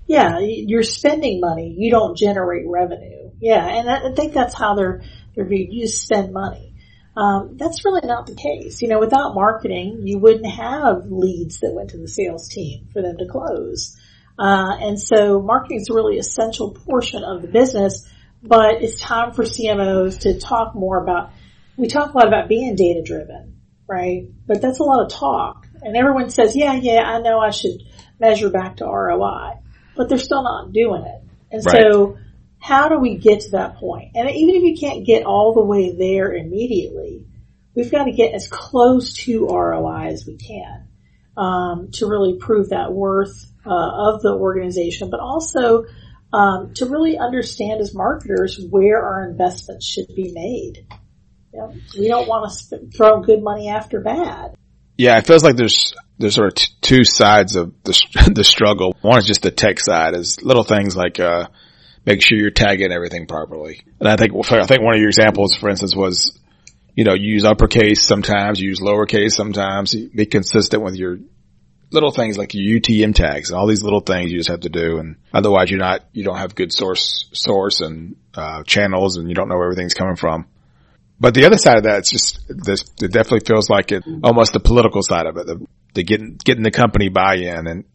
Yeah, 0.08 0.38
you're 0.40 0.84
spending 0.84 1.40
money. 1.42 1.74
You 1.76 1.90
don't 1.90 2.16
generate 2.16 2.68
revenue. 2.68 3.32
Yeah, 3.40 3.66
and 3.68 3.90
I 3.90 4.12
I 4.12 4.14
think 4.14 4.34
that's 4.34 4.54
how 4.54 4.76
they're 4.76 5.02
they're 5.36 5.46
viewed. 5.48 5.74
You 5.74 5.88
spend 5.88 6.32
money. 6.32 6.74
Um, 7.18 7.56
that's 7.58 7.86
really 7.86 8.06
not 8.06 8.28
the 8.28 8.36
case. 8.36 8.82
You 8.82 8.90
know, 8.90 9.00
without 9.00 9.34
marketing, 9.34 10.02
you 10.04 10.20
wouldn't 10.20 10.46
have 10.46 11.08
leads 11.10 11.62
that 11.62 11.74
went 11.74 11.92
to 11.92 11.98
the 11.98 12.08
sales 12.08 12.50
team 12.50 12.88
for 12.94 13.02
them 13.02 13.18
to 13.18 13.26
close. 13.26 13.98
Uh, 14.38 14.76
and 14.82 15.00
so 15.00 15.42
marketing 15.42 15.80
is 15.80 15.90
a 15.90 15.94
really 15.94 16.18
essential 16.18 16.72
portion 16.72 17.24
of 17.24 17.42
the 17.42 17.48
business, 17.48 18.06
but 18.44 18.84
it's 18.84 19.00
time 19.00 19.32
for 19.34 19.44
CMOs 19.44 20.20
to 20.22 20.40
talk 20.40 20.76
more 20.76 21.02
about, 21.02 21.32
we 21.78 21.88
talk 21.88 22.14
a 22.14 22.18
lot 22.18 22.28
about 22.28 22.50
being 22.50 22.76
data 22.76 23.02
driven, 23.02 23.62
right? 23.88 24.28
But 24.46 24.62
that's 24.62 24.80
a 24.80 24.84
lot 24.84 25.06
of 25.06 25.12
talk. 25.12 25.68
And 25.82 25.96
everyone 25.96 26.30
says, 26.30 26.56
yeah, 26.56 26.74
yeah, 26.74 27.02
I 27.02 27.22
know 27.22 27.40
I 27.40 27.52
should 27.52 27.82
measure 28.20 28.50
back 28.50 28.78
to 28.78 28.86
ROI, 28.86 29.60
but 29.96 30.10
they're 30.10 30.18
still 30.18 30.44
not 30.44 30.74
doing 30.74 31.04
it. 31.04 31.22
And 31.52 31.64
so 31.64 32.18
how 32.60 32.90
do 32.90 33.00
we 33.00 33.18
get 33.18 33.42
to 33.42 33.52
that 33.52 33.78
point? 33.78 34.12
And 34.16 34.30
even 34.30 34.56
if 34.56 34.64
you 34.64 34.76
can't 34.80 35.06
get 35.06 35.26
all 35.26 35.54
the 35.54 35.64
way 35.64 35.96
there 35.96 36.34
immediately, 36.34 37.26
we've 37.76 37.92
got 37.92 38.06
to 38.06 38.12
get 38.12 38.34
as 38.34 38.48
close 38.48 39.14
to 39.26 39.48
ROI 39.48 40.08
as 40.08 40.26
we 40.26 40.38
can. 40.38 40.88
um, 41.38 41.90
to 41.94 42.08
really 42.08 42.38
prove 42.38 42.70
that 42.70 42.94
worth 42.94 43.52
uh, 43.66 44.14
of 44.14 44.22
the 44.22 44.34
organization, 44.34 45.10
but 45.10 45.20
also 45.20 45.86
um, 46.34 46.74
to 46.76 46.86
really 46.86 47.18
understand 47.18 47.82
as 47.82 47.94
marketers 47.94 48.60
where 48.70 49.04
our 49.04 49.30
investments 49.30 49.86
should 49.86 50.08
be 50.16 50.32
made. 50.34 50.86
You 51.54 51.60
know, 51.60 51.74
we 51.98 52.08
don't 52.08 52.28
want 52.28 52.50
to 52.50 52.56
sp- 52.58 52.92
throw 52.96 53.22
good 53.22 53.42
money 53.42 53.70
after 53.70 54.02
bad. 54.02 54.56
Yeah, 54.98 55.18
it 55.18 55.26
feels 55.26 55.44
like 55.44 55.56
there's 55.56 55.94
there's 56.18 56.36
sort 56.36 56.48
of 56.48 56.56
t- 56.56 56.74
two 56.82 57.04
sides 57.04 57.56
of 57.56 57.74
the 57.84 58.32
the 58.34 58.44
struggle. 58.44 58.96
One 59.02 59.18
is 59.18 59.26
just 59.26 59.42
the 59.42 59.52
tech 59.52 59.80
side, 59.80 60.16
is 60.16 60.42
little 60.44 60.64
things 60.64 60.96
like 60.96 61.20
uh, 61.20 61.48
make 62.06 62.22
sure 62.22 62.38
you're 62.38 62.52
tagging 62.52 62.92
everything 62.92 63.28
properly. 63.28 63.82
And 64.00 64.08
I 64.08 64.16
think 64.16 64.34
I 64.36 64.66
think 64.66 64.82
one 64.82 64.96
of 64.96 65.00
your 65.00 65.10
examples, 65.10 65.56
for 65.56 65.70
instance, 65.70 65.96
was 65.96 66.40
you 66.94 67.04
know 67.04 67.14
you 67.14 67.34
use 67.34 67.46
uppercase 67.46 68.06
sometimes, 68.06 68.60
you 68.60 68.70
use 68.70 68.80
lowercase 68.80 69.32
sometimes. 69.32 69.96
Be 69.96 70.26
consistent 70.26 70.84
with 70.84 70.96
your 70.96 71.20
little 71.96 72.12
things 72.12 72.38
like 72.38 72.50
UTM 72.50 73.16
tags 73.16 73.50
and 73.50 73.58
all 73.58 73.68
these 73.68 73.82
little 73.82 74.02
things 74.02 74.32
you 74.32 74.38
just 74.38 74.50
have 74.50 74.62
to 74.62 74.70
do. 74.70 75.00
And 75.00 75.16
otherwise, 75.34 75.72
you're 75.72 75.80
not 75.80 76.06
you 76.14 76.24
don't 76.24 76.38
have 76.38 76.54
good 76.54 76.72
source 76.72 77.28
source 77.34 77.82
and 77.82 78.16
uh, 78.36 78.64
channels, 78.64 79.18
and 79.18 79.28
you 79.28 79.34
don't 79.34 79.50
know 79.50 79.56
where 79.56 79.66
everything's 79.66 79.94
coming 79.94 80.16
from. 80.16 80.46
But 81.20 81.34
the 81.34 81.46
other 81.46 81.58
side 81.58 81.78
of 81.78 81.84
that, 81.84 82.00
it's 82.00 82.12
just 82.12 82.40
this. 82.50 82.82
It 83.02 83.12
definitely 83.12 83.46
feels 83.48 83.70
like 83.70 83.92
it 83.92 84.04
almost 84.24 84.54
the 84.54 84.60
political 84.60 85.02
side 85.02 85.26
of 85.26 85.38
it, 85.38 85.48
the, 85.48 85.66
the 85.94 86.04
getting 86.04 86.38
getting 86.44 86.64
the 86.64 86.72
company 86.72 87.10
buy-in 87.10 87.68
and 87.68 87.86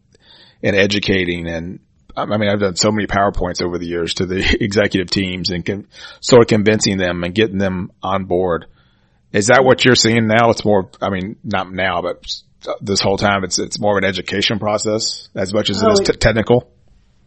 and 0.63 0.75
educating 0.75 1.47
and 1.47 1.79
I 2.15 2.37
mean, 2.37 2.49
I've 2.49 2.59
done 2.59 2.75
so 2.75 2.91
many 2.91 3.07
PowerPoints 3.07 3.63
over 3.63 3.77
the 3.77 3.87
years 3.87 4.15
to 4.15 4.25
the 4.25 4.57
executive 4.59 5.09
teams 5.09 5.49
and 5.49 5.87
sort 6.19 6.41
of 6.41 6.47
convincing 6.47 6.97
them 6.97 7.23
and 7.23 7.33
getting 7.33 7.57
them 7.57 7.91
on 8.03 8.25
board. 8.25 8.65
Is 9.31 9.47
that 9.47 9.63
what 9.63 9.85
you're 9.85 9.95
seeing 9.95 10.27
now? 10.27 10.49
It's 10.49 10.65
more, 10.65 10.89
I 11.01 11.09
mean, 11.09 11.37
not 11.43 11.71
now, 11.71 12.01
but 12.01 12.25
this 12.81 13.01
whole 13.01 13.17
time 13.17 13.43
it's, 13.43 13.59
it's 13.59 13.79
more 13.79 13.97
of 13.97 14.03
an 14.03 14.07
education 14.07 14.59
process 14.59 15.29
as 15.35 15.53
much 15.53 15.69
as 15.69 15.83
oh, 15.83 15.87
it 15.87 15.93
is 15.93 15.99
t- 15.99 16.17
technical. 16.17 16.71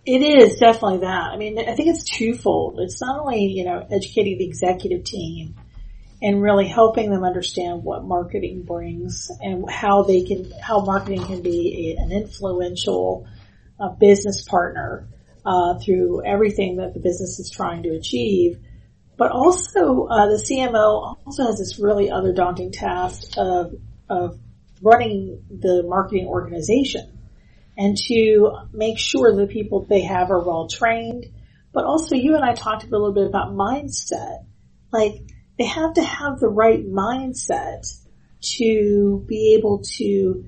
It 0.06 0.20
is 0.20 0.58
definitely 0.58 0.98
that. 0.98 1.30
I 1.32 1.36
mean, 1.38 1.58
I 1.58 1.74
think 1.74 1.88
it's 1.88 2.04
twofold. 2.04 2.78
It's 2.78 3.00
not 3.00 3.20
only, 3.20 3.46
you 3.46 3.64
know, 3.64 3.86
educating 3.90 4.38
the 4.38 4.44
executive 4.44 5.04
team 5.04 5.54
and 6.20 6.42
really 6.42 6.68
helping 6.68 7.10
them 7.10 7.24
understand 7.24 7.82
what 7.82 8.04
marketing 8.04 8.64
brings 8.64 9.30
and 9.40 9.68
how 9.70 10.02
they 10.02 10.22
can, 10.22 10.52
how 10.60 10.80
marketing 10.80 11.24
can 11.24 11.42
be 11.42 11.96
a, 11.98 12.02
an 12.02 12.12
influential 12.12 13.26
uh, 13.80 13.88
business 13.88 14.42
partner 14.42 15.08
uh, 15.46 15.78
through 15.78 16.24
everything 16.24 16.76
that 16.76 16.94
the 16.94 17.00
business 17.00 17.38
is 17.38 17.50
trying 17.50 17.82
to 17.84 17.90
achieve. 17.90 18.58
But 19.16 19.30
also, 19.30 20.06
uh, 20.06 20.26
the 20.26 20.42
CMO 20.42 21.16
also 21.24 21.46
has 21.46 21.58
this 21.58 21.78
really 21.78 22.10
other 22.10 22.32
daunting 22.32 22.72
task 22.72 23.32
of 23.38 23.74
of 24.08 24.38
running 24.84 25.42
the 25.50 25.82
marketing 25.86 26.26
organization 26.26 27.18
and 27.76 27.96
to 27.96 28.52
make 28.72 28.98
sure 28.98 29.34
the 29.34 29.46
people 29.46 29.84
they 29.88 30.02
have 30.02 30.30
are 30.30 30.44
well 30.44 30.68
trained. 30.68 31.26
But 31.72 31.84
also, 31.84 32.14
you 32.14 32.36
and 32.36 32.44
I 32.44 32.54
talked 32.54 32.84
a 32.84 32.88
little 32.88 33.12
bit 33.12 33.26
about 33.26 33.52
mindset. 33.52 34.44
Like 34.92 35.14
they 35.58 35.64
have 35.64 35.94
to 35.94 36.04
have 36.04 36.38
the 36.38 36.48
right 36.48 36.86
mindset 36.86 37.86
to 38.58 39.24
be 39.26 39.54
able 39.58 39.82
to 39.96 40.44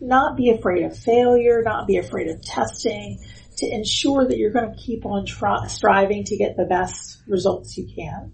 not 0.00 0.36
be 0.36 0.50
afraid 0.50 0.84
of 0.84 0.98
failure, 0.98 1.62
not 1.62 1.86
be 1.86 1.98
afraid 1.98 2.28
of 2.28 2.42
testing, 2.42 3.20
to 3.58 3.66
ensure 3.66 4.26
that 4.26 4.36
you're 4.36 4.52
going 4.52 4.72
to 4.72 4.80
keep 4.80 5.06
on 5.06 5.26
striving 5.68 6.24
to 6.24 6.36
get 6.36 6.56
the 6.56 6.64
best 6.64 7.22
results 7.26 7.76
you 7.76 7.88
can. 7.94 8.32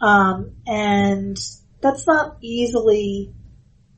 Um, 0.00 0.56
and 0.66 1.36
that's 1.80 2.06
not 2.06 2.38
easily, 2.40 3.34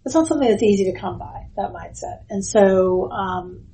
that's 0.04 0.14
not 0.14 0.26
something 0.26 0.49
that's 0.49 0.62
easy 0.62 0.92
to 0.92 0.99
come 0.99 1.19
by, 1.19 1.47
that 1.57 1.73
mindset. 1.73 2.25
And 2.30 2.45
so, 2.45 3.10
um, 3.10 3.67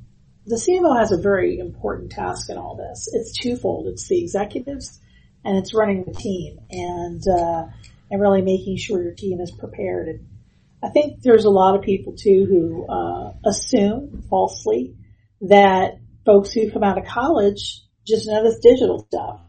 the 0.46 0.56
CMO 0.56 0.96
has 0.98 1.10
a 1.10 1.20
very 1.20 1.58
important 1.58 2.12
task 2.12 2.50
in 2.50 2.56
all 2.56 2.76
this. 2.76 3.08
It's 3.12 3.36
twofold. 3.36 3.88
It's 3.88 4.06
the 4.06 4.20
executives 4.20 5.00
and 5.44 5.58
it's 5.58 5.74
running 5.74 6.04
the 6.04 6.14
team 6.14 6.58
and, 6.70 7.22
uh, 7.28 7.66
and 8.10 8.20
really 8.20 8.42
making 8.42 8.76
sure 8.76 9.02
your 9.02 9.14
team 9.14 9.40
is 9.40 9.50
prepared. 9.50 10.08
And 10.08 10.26
I 10.82 10.90
think 10.90 11.22
there's 11.22 11.46
a 11.46 11.50
lot 11.50 11.76
of 11.76 11.82
people 11.82 12.14
too 12.16 12.46
who, 12.48 12.86
uh, 12.86 13.32
assume 13.44 14.22
falsely 14.30 14.94
that 15.42 15.94
folks 16.24 16.52
who 16.52 16.70
come 16.70 16.84
out 16.84 16.98
of 16.98 17.06
college 17.06 17.82
just 18.06 18.28
know 18.28 18.44
this 18.44 18.60
digital 18.60 19.00
stuff. 19.00 19.40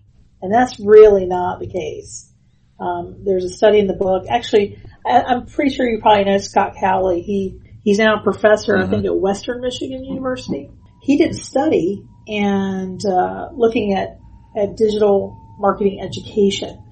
And 0.41 0.53
that's 0.53 0.79
really 0.79 1.25
not 1.25 1.59
the 1.59 1.67
case. 1.67 2.31
Um, 2.79 3.23
there's 3.25 3.43
a 3.43 3.49
study 3.49 3.79
in 3.79 3.87
the 3.87 3.93
book. 3.93 4.25
Actually, 4.29 4.79
I, 5.05 5.33
am 5.33 5.45
pretty 5.45 5.73
sure 5.73 5.87
you 5.87 5.99
probably 5.99 6.25
know 6.25 6.37
Scott 6.37 6.75
Cowley. 6.79 7.21
He 7.21 7.59
he's 7.83 7.97
now 7.97 8.19
a 8.19 8.23
professor, 8.23 8.73
mm-hmm. 8.73 8.87
I 8.87 8.89
think, 8.89 9.05
at 9.05 9.15
Western 9.15 9.61
Michigan 9.61 10.03
University. 10.03 10.69
He 11.01 11.17
did 11.17 11.31
a 11.31 11.33
study 11.33 12.03
and 12.27 13.03
uh, 13.05 13.49
looking 13.53 13.93
at 13.93 14.19
at 14.55 14.75
digital 14.75 15.55
marketing 15.59 16.01
education, 16.01 16.83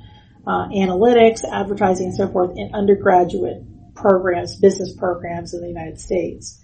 uh, 0.48 0.68
analytics, 0.70 1.44
advertising, 1.44 2.08
and 2.08 2.16
so 2.16 2.28
forth 2.30 2.52
in 2.56 2.74
undergraduate 2.74 3.64
programs, 3.96 4.56
business 4.56 4.96
programs 4.96 5.54
in 5.54 5.62
the 5.62 5.68
United 5.68 6.00
States. 6.00 6.62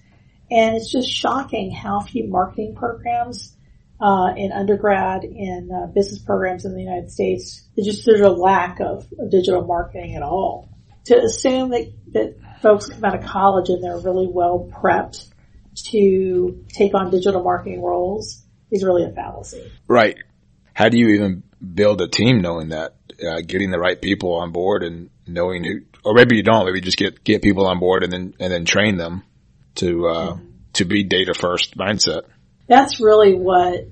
And 0.50 0.76
it's 0.76 0.92
just 0.92 1.10
shocking 1.10 1.72
how 1.72 2.02
few 2.02 2.28
marketing 2.28 2.76
programs 2.76 3.56
uh, 4.02 4.34
in 4.36 4.52
undergrad 4.52 5.24
in 5.24 5.70
uh, 5.72 5.86
business 5.88 6.20
programs 6.20 6.66
in 6.66 6.74
the 6.74 6.82
United 6.82 7.12
States. 7.12 7.62
It's 7.76 7.88
just 7.88 8.06
there's 8.06 8.22
a 8.22 8.30
lack 8.30 8.80
of, 8.80 9.08
of, 9.20 9.30
digital 9.30 9.64
marketing 9.64 10.16
at 10.16 10.24
all. 10.24 10.70
To 11.06 11.22
assume 11.22 11.70
that 11.70 11.92
that 12.14 12.36
folks 12.62 12.90
come 12.90 13.04
out 13.04 13.16
of 13.16 13.24
college 13.24 13.70
and 13.70 13.84
they're 13.84 14.00
really 14.00 14.28
well 14.28 14.70
prepped 14.72 15.30
to 15.92 16.66
take 16.70 16.94
on 16.94 17.12
digital 17.12 17.44
marketing 17.44 17.82
roles 17.82 18.44
is 18.72 18.84
really 18.84 19.04
a 19.04 19.12
fallacy. 19.12 19.72
Right. 19.88 20.18
How 20.74 20.90
do 20.90 20.98
you 20.98 21.10
even 21.10 21.44
build 21.74 22.02
a 22.02 22.08
team 22.08 22.42
knowing 22.42 22.70
that? 22.70 22.96
Uh, 23.24 23.42
getting 23.46 23.70
the 23.70 23.78
right 23.78 24.02
people 24.02 24.34
on 24.34 24.52
board 24.52 24.84
and 24.84 25.12
knowing 25.28 25.64
who, 25.64 25.82
or 26.04 26.16
maybe 26.16 26.38
you 26.38 26.42
don't. 26.42 26.66
Maybe 26.66 26.82
just 26.82 26.98
get 26.98 27.24
get 27.24 27.44
people 27.44 27.68
on 27.68 27.80
board 27.80 28.04
and 28.04 28.12
then 28.12 28.34
and 28.40 28.52
then 28.52 28.66
train 28.66 28.98
them 28.98 29.24
to 29.76 30.08
uh, 30.08 30.34
mm-hmm. 30.34 30.46
to 30.74 30.86
be 30.86 31.04
data 31.04 31.36
first 31.36 31.78
mindset. 31.78 32.24
That's 32.72 33.02
really 33.02 33.34
what 33.34 33.90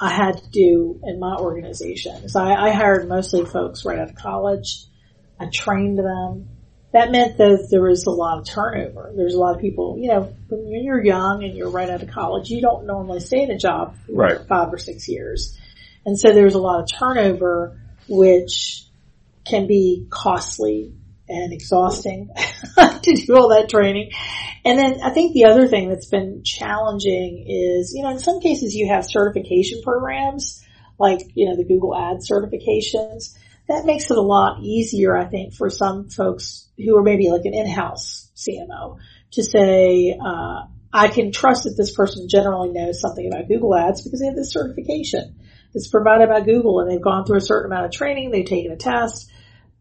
I 0.00 0.10
had 0.10 0.38
to 0.38 0.48
do 0.48 0.98
in 1.04 1.20
my 1.20 1.36
organization. 1.36 2.30
So 2.30 2.40
I, 2.40 2.68
I 2.68 2.70
hired 2.70 3.06
mostly 3.06 3.44
folks 3.44 3.84
right 3.84 3.98
out 3.98 4.08
of 4.08 4.14
college. 4.14 4.86
I 5.38 5.50
trained 5.52 5.98
them. 5.98 6.48
That 6.94 7.10
meant 7.10 7.36
that 7.36 7.68
there 7.70 7.82
was 7.82 8.06
a 8.06 8.10
lot 8.10 8.38
of 8.38 8.46
turnover. 8.46 9.12
There's 9.14 9.34
a 9.34 9.38
lot 9.38 9.54
of 9.54 9.60
people, 9.60 9.98
you 10.00 10.08
know, 10.08 10.34
when 10.48 10.82
you're 10.82 11.04
young 11.04 11.44
and 11.44 11.54
you're 11.54 11.68
right 11.68 11.90
out 11.90 12.02
of 12.02 12.08
college, 12.08 12.48
you 12.48 12.62
don't 12.62 12.86
normally 12.86 13.20
stay 13.20 13.42
in 13.42 13.50
a 13.50 13.58
job 13.58 13.96
for 14.06 14.14
right. 14.14 14.38
five 14.48 14.72
or 14.72 14.78
six 14.78 15.08
years. 15.08 15.58
And 16.06 16.18
so 16.18 16.32
there 16.32 16.44
was 16.44 16.54
a 16.54 16.58
lot 16.58 16.80
of 16.80 16.88
turnover, 16.90 17.78
which 18.08 18.86
can 19.44 19.66
be 19.66 20.06
costly 20.08 20.94
and 21.32 21.52
exhausting 21.52 22.30
to 22.76 23.14
do 23.14 23.36
all 23.36 23.48
that 23.48 23.68
training. 23.68 24.10
And 24.64 24.78
then 24.78 25.00
I 25.02 25.10
think 25.10 25.32
the 25.32 25.46
other 25.46 25.66
thing 25.66 25.88
that's 25.88 26.08
been 26.08 26.42
challenging 26.44 27.46
is, 27.48 27.94
you 27.96 28.02
know, 28.02 28.10
in 28.10 28.18
some 28.18 28.40
cases 28.40 28.74
you 28.74 28.88
have 28.88 29.04
certification 29.04 29.82
programs 29.82 30.62
like, 30.98 31.20
you 31.34 31.48
know, 31.48 31.56
the 31.56 31.64
Google 31.64 31.96
Ads 31.96 32.30
certifications. 32.30 33.36
That 33.68 33.86
makes 33.86 34.10
it 34.10 34.16
a 34.16 34.22
lot 34.22 34.62
easier, 34.62 35.16
I 35.16 35.24
think, 35.24 35.54
for 35.54 35.70
some 35.70 36.08
folks 36.08 36.68
who 36.76 36.96
are 36.96 37.02
maybe 37.02 37.28
like 37.28 37.44
an 37.44 37.54
in-house 37.54 38.30
CMO 38.36 38.98
to 39.32 39.42
say, 39.42 40.16
uh, 40.18 40.66
I 40.92 41.08
can 41.08 41.32
trust 41.32 41.64
that 41.64 41.74
this 41.76 41.94
person 41.94 42.28
generally 42.28 42.70
knows 42.70 43.00
something 43.00 43.26
about 43.26 43.48
Google 43.48 43.74
Ads 43.74 44.02
because 44.02 44.20
they 44.20 44.26
have 44.26 44.36
this 44.36 44.52
certification. 44.52 45.36
It's 45.74 45.88
provided 45.88 46.28
by 46.28 46.42
Google 46.42 46.80
and 46.80 46.90
they've 46.90 47.02
gone 47.02 47.24
through 47.24 47.38
a 47.38 47.42
certain 47.42 47.72
amount 47.72 47.86
of 47.86 47.92
training, 47.92 48.30
they've 48.30 48.44
taken 48.44 48.72
a 48.72 48.76
test, 48.76 49.30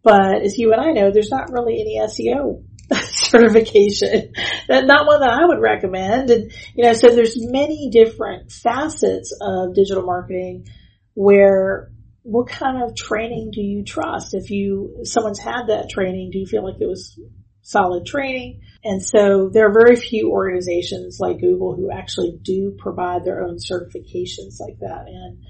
but 0.04 0.42
as 0.44 0.58
you 0.58 0.74
and 0.74 0.82
I 0.82 0.92
know, 0.92 1.12
there's 1.12 1.32
not 1.32 1.52
really 1.52 1.80
any 1.80 2.00
SEO 2.00 2.64
certification. 2.94 4.34
Not 4.70 5.08
one 5.08 5.22
that 5.22 5.40
I 5.42 5.46
would 5.46 5.62
recommend. 5.62 6.30
And 6.30 6.52
you 6.76 6.84
know, 6.84 6.94
so 6.94 7.10
there's 7.10 7.36
many 7.38 7.90
different 7.92 8.52
facets 8.52 9.36
of 9.42 9.76
digital 9.76 10.04
marketing 10.04 10.68
where 11.14 11.92
what 12.24 12.48
kind 12.48 12.84
of 12.84 12.96
training 12.96 13.52
do 13.52 13.62
you 13.62 13.84
trust? 13.84 14.34
If 14.34 14.52
you 14.52 15.02
someone's 15.04 15.40
had 15.40 15.68
that 15.68 15.90
training, 15.90 16.32
do 16.32 16.40
you 16.40 16.46
feel 16.46 16.64
like 16.64 16.80
it 16.80 16.88
was 16.88 17.20
solid 17.62 18.06
training? 18.06 18.62
And 18.84 19.02
so 19.02 19.50
there 19.52 19.68
are 19.68 19.74
very 19.74 19.96
few 19.96 20.32
organizations 20.32 21.18
like 21.20 21.40
Google 21.40 21.76
who 21.76 21.92
actually 21.92 22.38
do 22.42 22.76
provide 22.78 23.24
their 23.24 23.44
own 23.44 23.58
certifications 23.58 24.60
like 24.60 24.80
that. 24.80 25.06
And 25.08 25.44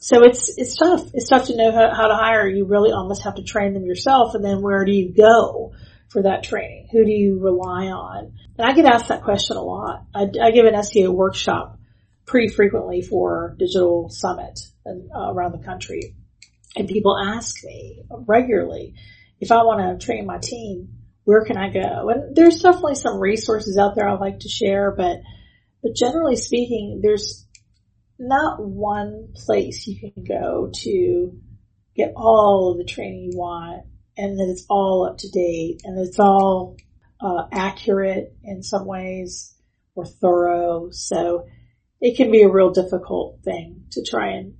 so 0.00 0.24
it's 0.24 0.56
it's 0.56 0.76
tough. 0.76 1.10
It's 1.12 1.28
tough 1.28 1.46
to 1.46 1.56
know 1.56 1.72
how, 1.72 1.92
how 1.94 2.08
to 2.08 2.14
hire. 2.14 2.48
You 2.48 2.66
really 2.66 2.92
almost 2.92 3.24
have 3.24 3.34
to 3.34 3.42
train 3.42 3.74
them 3.74 3.84
yourself, 3.84 4.34
and 4.34 4.44
then 4.44 4.62
where 4.62 4.84
do 4.84 4.92
you 4.92 5.12
go 5.12 5.72
for 6.08 6.22
that 6.22 6.44
training? 6.44 6.88
Who 6.92 7.04
do 7.04 7.10
you 7.10 7.40
rely 7.40 7.86
on? 7.86 8.32
And 8.56 8.66
I 8.66 8.74
get 8.74 8.86
asked 8.86 9.08
that 9.08 9.24
question 9.24 9.56
a 9.56 9.62
lot. 9.62 10.06
I, 10.14 10.26
I 10.42 10.50
give 10.52 10.66
an 10.66 10.74
SEO 10.74 11.12
workshop 11.12 11.78
pretty 12.26 12.48
frequently 12.48 13.02
for 13.02 13.56
Digital 13.58 14.08
Summit 14.08 14.58
and, 14.84 15.10
uh, 15.14 15.32
around 15.32 15.52
the 15.52 15.64
country, 15.64 16.14
and 16.76 16.88
people 16.88 17.18
ask 17.18 17.64
me 17.64 18.02
regularly 18.08 18.94
if 19.40 19.50
I 19.52 19.64
want 19.64 20.00
to 20.00 20.04
train 20.04 20.26
my 20.26 20.38
team, 20.38 20.88
where 21.24 21.44
can 21.44 21.56
I 21.56 21.70
go? 21.70 22.08
And 22.08 22.36
there's 22.36 22.60
definitely 22.60 22.94
some 22.94 23.20
resources 23.20 23.76
out 23.78 23.94
there 23.94 24.08
I'd 24.08 24.20
like 24.20 24.40
to 24.40 24.48
share, 24.48 24.92
but, 24.96 25.18
but 25.82 25.94
generally 25.94 26.36
speaking, 26.36 27.00
there's 27.02 27.46
not 28.18 28.60
one 28.60 29.28
place 29.34 29.86
you 29.86 29.98
can 29.98 30.24
go 30.24 30.70
to 30.82 31.32
get 31.94 32.12
all 32.16 32.72
of 32.72 32.78
the 32.78 32.84
training 32.84 33.30
you 33.32 33.38
want 33.38 33.84
and 34.16 34.38
that 34.38 34.48
it's 34.50 34.66
all 34.68 35.06
up 35.08 35.18
to 35.18 35.28
date 35.30 35.82
and 35.84 35.98
it's 35.98 36.18
all 36.18 36.76
uh, 37.20 37.46
accurate 37.52 38.34
in 38.42 38.62
some 38.62 38.86
ways 38.86 39.54
or 39.94 40.04
thorough. 40.04 40.90
So 40.90 41.46
it 42.00 42.16
can 42.16 42.30
be 42.30 42.42
a 42.42 42.48
real 42.48 42.70
difficult 42.70 43.40
thing 43.44 43.84
to 43.92 44.04
try 44.04 44.32
and 44.32 44.54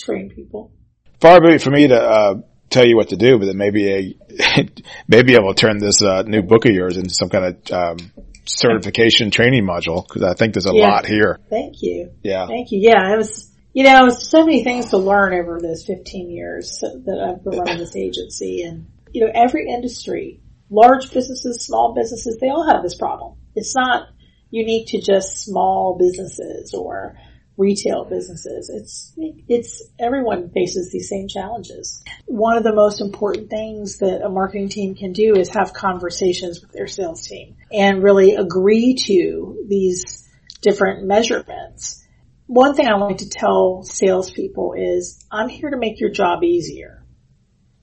train 0.00 0.30
people. 0.30 0.72
Far 1.20 1.40
be 1.40 1.54
it 1.54 1.62
for 1.62 1.70
me 1.70 1.88
to 1.88 2.00
uh, 2.00 2.34
tell 2.70 2.86
you 2.86 2.96
what 2.96 3.10
to 3.10 3.16
do, 3.16 3.38
but 3.38 3.46
then 3.46 3.58
maybe 3.58 3.92
a 3.92 4.66
maybe 5.08 5.36
I 5.36 5.40
will 5.40 5.54
turn 5.54 5.78
this 5.78 6.02
uh, 6.02 6.22
new 6.22 6.42
book 6.42 6.64
of 6.64 6.72
yours 6.72 6.96
into 6.96 7.10
some 7.10 7.28
kind 7.28 7.44
of 7.44 7.72
um, 7.72 8.12
certification 8.44 9.30
training 9.30 9.64
module 9.64 10.06
because 10.06 10.22
I 10.22 10.34
think 10.34 10.54
there's 10.54 10.66
a 10.66 10.74
Yeah. 10.74 10.88
lot 10.88 11.06
here. 11.06 11.38
Thank 11.48 11.82
you. 11.82 12.10
Yeah. 12.22 12.46
Thank 12.46 12.72
you. 12.72 12.80
Yeah, 12.80 13.12
it 13.12 13.16
was, 13.16 13.50
you 13.72 13.84
know, 13.84 14.00
it 14.00 14.04
was 14.04 14.28
so 14.28 14.44
many 14.44 14.64
things 14.64 14.90
to 14.90 14.98
learn 14.98 15.34
over 15.34 15.60
those 15.60 15.84
15 15.84 16.30
years 16.30 16.80
that 16.80 17.18
I've 17.18 17.44
been 17.44 17.58
running 17.58 17.78
this 17.78 17.96
agency 17.96 18.62
and, 18.62 18.86
you 19.12 19.24
know, 19.24 19.30
every 19.34 19.68
industry, 19.68 20.40
large 20.70 21.12
businesses, 21.12 21.64
small 21.64 21.94
businesses, 21.94 22.38
they 22.40 22.48
all 22.48 22.66
have 22.66 22.82
this 22.82 22.96
problem. 22.96 23.36
It's 23.54 23.74
not 23.74 24.08
unique 24.50 24.88
to 24.88 25.00
just 25.00 25.44
small 25.44 25.96
businesses 25.98 26.74
or 26.74 27.16
retail 27.56 28.04
businesses. 28.04 28.70
It's, 28.70 29.12
it's, 29.48 29.82
everyone 29.98 30.50
faces 30.50 30.90
these 30.90 31.08
same 31.08 31.28
challenges. 31.28 32.02
One 32.26 32.56
of 32.56 32.62
the 32.62 32.74
most 32.74 33.00
important 33.00 33.50
things 33.50 33.98
that 33.98 34.22
a 34.24 34.28
marketing 34.28 34.68
team 34.70 34.94
can 34.94 35.12
do 35.12 35.34
is 35.36 35.50
have 35.50 35.72
conversations 35.72 36.60
with 36.60 36.72
their 36.72 36.86
sales 36.86 37.26
team 37.26 37.56
and 37.72 38.02
really 38.02 38.34
agree 38.34 38.94
to 39.06 39.64
these 39.68 40.28
different 40.62 41.06
measurements 41.06 42.00
one 42.50 42.74
thing 42.74 42.88
I 42.88 42.96
like 42.96 43.18
to 43.18 43.28
tell 43.28 43.84
salespeople 43.84 44.74
is 44.76 45.24
I'm 45.30 45.48
here 45.48 45.70
to 45.70 45.76
make 45.76 46.00
your 46.00 46.10
job 46.10 46.42
easier 46.42 47.06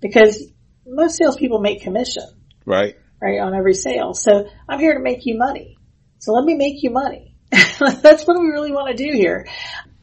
because 0.02 0.52
most 0.86 1.16
salespeople 1.16 1.62
make 1.62 1.84
commission, 1.84 2.26
Right. 2.66 2.98
right, 3.22 3.40
on 3.40 3.56
every 3.56 3.76
sale. 3.76 4.14
So 4.14 4.50
I'm 4.68 4.80
here 4.80 4.96
to 4.96 5.00
make 5.00 5.20
you 5.26 5.38
money. 5.38 5.78
So 6.20 6.34
let 6.34 6.44
me 6.44 6.56
make 6.56 6.84
you 6.84 6.90
money. 6.90 7.37
That's 7.80 8.26
what 8.26 8.40
we 8.40 8.48
really 8.48 8.72
want 8.72 8.96
to 8.96 9.04
do 9.04 9.12
here. 9.12 9.48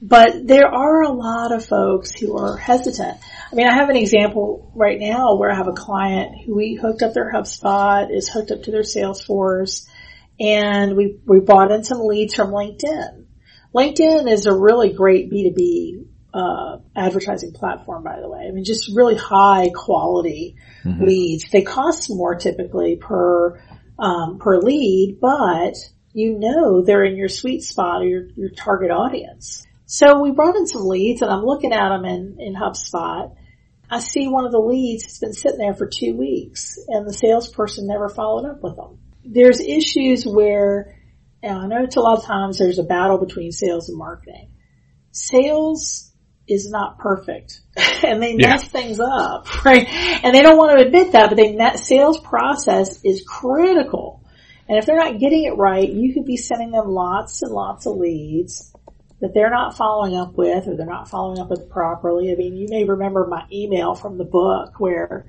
But 0.00 0.46
there 0.46 0.66
are 0.66 1.02
a 1.02 1.12
lot 1.12 1.52
of 1.52 1.64
folks 1.64 2.12
who 2.12 2.36
are 2.36 2.56
hesitant. 2.56 3.18
I 3.50 3.54
mean, 3.54 3.66
I 3.66 3.74
have 3.74 3.88
an 3.88 3.96
example 3.96 4.70
right 4.74 4.98
now 5.00 5.36
where 5.36 5.50
I 5.50 5.56
have 5.56 5.68
a 5.68 5.72
client 5.72 6.44
who 6.44 6.56
we 6.56 6.74
hooked 6.74 7.02
up 7.02 7.14
their 7.14 7.32
HubSpot, 7.32 8.14
is 8.14 8.28
hooked 8.28 8.50
up 8.50 8.62
to 8.64 8.70
their 8.70 8.82
Salesforce, 8.82 9.86
and 10.38 10.96
we, 10.96 11.18
we 11.24 11.40
brought 11.40 11.72
in 11.72 11.84
some 11.84 12.00
leads 12.00 12.34
from 12.34 12.50
LinkedIn. 12.50 13.24
LinkedIn 13.74 14.30
is 14.30 14.46
a 14.46 14.54
really 14.54 14.92
great 14.92 15.30
B2B 15.30 16.06
uh, 16.34 16.78
advertising 16.96 17.52
platform, 17.52 18.02
by 18.02 18.20
the 18.20 18.28
way. 18.28 18.46
I 18.46 18.50
mean, 18.50 18.64
just 18.64 18.90
really 18.94 19.16
high 19.16 19.70
quality 19.74 20.56
leads. 20.84 21.48
They 21.50 21.62
cost 21.62 22.10
more 22.10 22.34
typically 22.34 22.96
per 22.96 23.60
um, 23.98 24.38
per 24.38 24.58
lead, 24.58 25.18
but 25.20 25.74
you 26.14 26.38
know 26.38 26.80
they're 26.82 27.04
in 27.04 27.16
your 27.16 27.28
sweet 27.28 27.62
spot 27.62 28.00
or 28.00 28.06
your, 28.06 28.26
your 28.36 28.48
target 28.50 28.90
audience. 28.90 29.66
So 29.84 30.22
we 30.22 30.30
brought 30.30 30.56
in 30.56 30.66
some 30.66 30.86
leads, 30.86 31.20
and 31.20 31.30
I'm 31.30 31.44
looking 31.44 31.72
at 31.74 31.90
them 31.90 32.06
in 32.06 32.36
in 32.40 32.54
HubSpot. 32.54 33.36
I 33.90 33.98
see 33.98 34.28
one 34.28 34.46
of 34.46 34.52
the 34.52 34.58
leads 34.58 35.04
has 35.04 35.18
been 35.18 35.34
sitting 35.34 35.58
there 35.58 35.74
for 35.74 35.86
two 35.86 36.16
weeks, 36.16 36.78
and 36.88 37.06
the 37.06 37.12
salesperson 37.12 37.86
never 37.86 38.08
followed 38.08 38.48
up 38.48 38.62
with 38.62 38.76
them. 38.76 38.98
There's 39.24 39.60
issues 39.60 40.24
where 40.24 40.94
and 41.44 41.58
I 41.58 41.66
know 41.66 41.84
it's 41.84 41.96
a 41.96 42.00
lot 42.00 42.18
of 42.18 42.24
times 42.24 42.58
there's 42.58 42.78
a 42.78 42.84
battle 42.84 43.18
between 43.18 43.52
sales 43.52 43.90
and 43.90 43.98
marketing. 43.98 44.50
Sales 45.12 46.10
is 46.48 46.70
not 46.70 46.98
perfect 46.98 47.60
and 48.02 48.22
they 48.22 48.32
Yeah. 48.32 48.48
mess 48.48 48.64
things 48.64 48.98
up, 48.98 49.46
right? 49.64 49.86
And 49.86 50.34
they 50.34 50.42
don't 50.42 50.56
want 50.56 50.78
to 50.78 50.86
admit 50.86 51.12
that, 51.12 51.28
but 51.28 51.36
they, 51.36 51.56
that 51.56 51.78
sales 51.78 52.18
process 52.18 53.00
is 53.04 53.24
critical. 53.26 54.23
And 54.68 54.78
if 54.78 54.86
they're 54.86 54.96
not 54.96 55.18
getting 55.18 55.44
it 55.44 55.56
right, 55.56 55.88
you 55.88 56.14
could 56.14 56.24
be 56.24 56.36
sending 56.36 56.70
them 56.70 56.88
lots 56.88 57.42
and 57.42 57.52
lots 57.52 57.86
of 57.86 57.96
leads 57.96 58.74
that 59.20 59.32
they're 59.34 59.50
not 59.50 59.76
following 59.76 60.16
up 60.16 60.36
with 60.36 60.66
or 60.66 60.76
they're 60.76 60.86
not 60.86 61.08
following 61.08 61.38
up 61.38 61.50
with 61.50 61.70
properly. 61.70 62.32
I 62.32 62.34
mean, 62.34 62.56
you 62.56 62.68
may 62.68 62.84
remember 62.84 63.26
my 63.26 63.44
email 63.52 63.94
from 63.94 64.18
the 64.18 64.24
book 64.24 64.78
where 64.78 65.26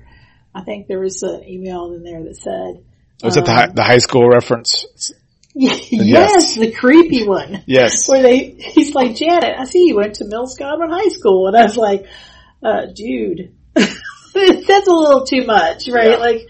I 0.54 0.62
think 0.62 0.86
there 0.86 1.00
was 1.00 1.22
an 1.22 1.44
email 1.44 1.92
in 1.92 2.02
there 2.02 2.22
that 2.24 2.36
said, 2.36 2.84
Was 3.22 3.36
it 3.36 3.44
the, 3.44 3.52
hi- 3.52 3.72
the 3.74 3.82
high 3.82 3.98
school 3.98 4.28
reference? 4.28 4.86
yes, 5.54 6.56
the 6.56 6.72
creepy 6.72 7.26
one. 7.26 7.62
Yes. 7.66 8.08
Where 8.10 8.22
they, 8.22 8.56
he's 8.58 8.94
like, 8.94 9.16
Janet, 9.16 9.58
I 9.58 9.64
see 9.64 9.86
you 9.86 9.96
went 9.96 10.16
to 10.16 10.26
Mills 10.26 10.58
Godwin 10.58 10.90
High 10.90 11.08
School. 11.08 11.46
And 11.46 11.56
I 11.56 11.62
was 11.62 11.78
like, 11.78 12.06
uh, 12.62 12.86
dude, 12.94 13.54
that's 14.66 14.88
a 14.88 14.92
little 14.92 15.24
too 15.24 15.44
much, 15.44 15.88
right? 15.88 16.10
Yeah. 16.10 16.16
Like, 16.16 16.48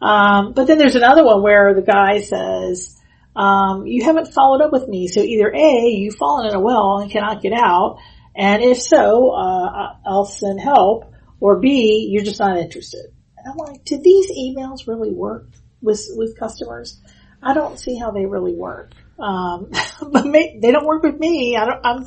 um, 0.00 0.52
but 0.52 0.66
then 0.66 0.78
there's 0.78 0.96
another 0.96 1.24
one 1.24 1.42
where 1.42 1.74
the 1.74 1.82
guy 1.82 2.20
says, 2.20 2.96
um, 3.36 3.86
you 3.86 4.04
haven't 4.04 4.32
followed 4.32 4.62
up 4.62 4.72
with 4.72 4.88
me. 4.88 5.08
So 5.08 5.20
either 5.20 5.52
A, 5.54 5.88
you've 5.88 6.16
fallen 6.16 6.48
in 6.48 6.54
a 6.54 6.60
well 6.60 6.98
and 6.98 7.10
cannot 7.10 7.42
get 7.42 7.52
out. 7.52 7.98
And 8.34 8.62
if 8.62 8.80
so, 8.80 9.30
uh, 9.30 9.94
I'll 10.06 10.24
send 10.24 10.60
help 10.60 11.12
or 11.40 11.60
B, 11.60 12.08
you're 12.10 12.24
just 12.24 12.40
not 12.40 12.56
interested. 12.56 13.06
And 13.36 13.52
I'm 13.52 13.56
like, 13.56 13.84
did 13.84 14.02
these 14.02 14.30
emails 14.30 14.86
really 14.86 15.10
work 15.10 15.48
with, 15.80 16.06
with 16.16 16.38
customers? 16.38 17.00
I 17.42 17.54
don't 17.54 17.78
see 17.78 17.96
how 17.96 18.10
they 18.10 18.26
really 18.26 18.54
work. 18.54 18.92
Um, 19.18 19.70
but 20.10 20.26
may, 20.26 20.58
they 20.60 20.72
don't 20.72 20.86
work 20.86 21.02
with 21.02 21.18
me. 21.18 21.56
I 21.56 21.66
don't, 21.66 21.80
I'm 21.84 22.06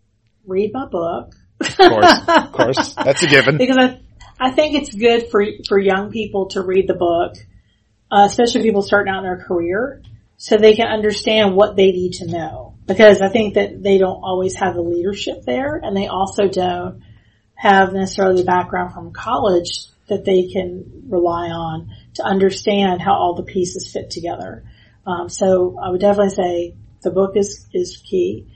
read 0.46 0.72
my 0.74 0.86
book. 0.86 1.34
Of 1.60 1.78
course, 1.78 2.20
of 2.28 2.52
course, 2.54 2.96
that's 2.96 3.24
a 3.24 3.28
given. 3.28 3.58
because 3.58 3.78
I, 3.78 4.00
I 4.40 4.52
think 4.52 4.76
it's 4.76 4.94
good 4.94 5.30
for, 5.30 5.44
for 5.68 5.80
young 5.80 6.12
people 6.12 6.48
to 6.50 6.62
read 6.62 6.88
the 6.88 6.94
book, 6.94 7.36
uh, 8.12 8.26
especially 8.26 8.62
people 8.62 8.82
starting 8.82 9.14
out 9.14 9.20
in 9.20 9.24
their 9.24 9.44
career, 9.44 10.04
so 10.38 10.58
they 10.58 10.76
can 10.76 10.88
understand 10.88 11.56
what 11.56 11.76
they 11.76 11.92
need 11.92 12.14
to 12.14 12.28
know. 12.28 12.76
Because 12.86 13.22
I 13.22 13.30
think 13.30 13.56
that 13.56 13.82
they 13.84 13.98
don't 13.98 14.22
always 14.24 14.56
have 14.56 14.76
the 14.76 14.82
leadership 14.82 15.44
there, 15.46 15.76
and 15.76 15.96
they 15.98 16.08
also 16.08 16.48
don't 16.48 17.02
have 17.56 17.92
necessarily 17.92 18.42
the 18.42 18.46
background 18.46 18.94
from 18.94 19.12
college 19.12 19.88
that 20.08 20.24
they 20.24 20.48
can 20.48 21.08
rely 21.10 21.50
on 21.50 21.90
to 22.14 22.24
understand 22.24 23.02
how 23.02 23.14
all 23.14 23.36
the 23.36 23.44
pieces 23.44 23.92
fit 23.92 24.10
together. 24.10 24.64
Um, 25.06 25.28
so 25.28 25.78
I 25.82 25.90
would 25.90 26.02
definitely 26.02 26.36
say 26.36 26.76
the 27.02 27.12
book 27.12 27.36
is 27.36 27.66
is 27.74 27.98
key 27.98 28.48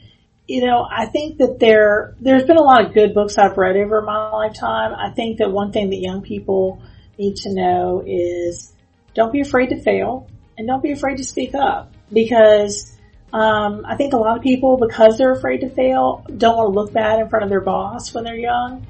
you 0.52 0.66
know, 0.66 0.86
I 0.90 1.06
think 1.06 1.38
that 1.38 1.60
there, 1.60 2.14
there's 2.20 2.44
been 2.44 2.58
a 2.58 2.62
lot 2.62 2.86
of 2.86 2.94
good 2.94 3.14
books 3.14 3.38
I've 3.38 3.58
read 3.58 3.78
over 3.78 4.02
my 4.02 4.32
lifetime. 4.32 4.94
I 4.94 5.12
think 5.12 5.38
that 5.38 5.50
one 5.50 5.72
thing 5.72 5.92
that 5.92 6.00
young 6.00 6.22
people 6.22 6.82
need 7.18 7.38
to 7.38 7.54
know 7.54 8.04
is 8.06 8.74
don't 9.14 9.32
be 9.32 9.40
afraid 9.40 9.70
to 9.70 9.82
fail 9.82 10.28
and 10.58 10.68
don't 10.68 10.84
be 10.84 10.92
afraid 10.92 11.18
to 11.18 11.24
speak 11.24 11.56
up 11.56 11.94
because, 12.12 12.92
um, 13.32 13.86
I 13.88 13.96
think 13.96 14.12
a 14.12 14.18
lot 14.18 14.36
of 14.36 14.44
people, 14.44 14.76
because 14.76 15.18
they're 15.18 15.32
afraid 15.32 15.62
to 15.62 15.70
fail, 15.70 16.26
don't 16.36 16.58
want 16.58 16.74
to 16.74 16.80
look 16.80 16.94
bad 16.94 17.20
in 17.20 17.30
front 17.30 17.44
of 17.44 17.50
their 17.50 17.62
boss 17.62 18.14
when 18.14 18.26
they're 18.26 18.36
young. 18.36 18.86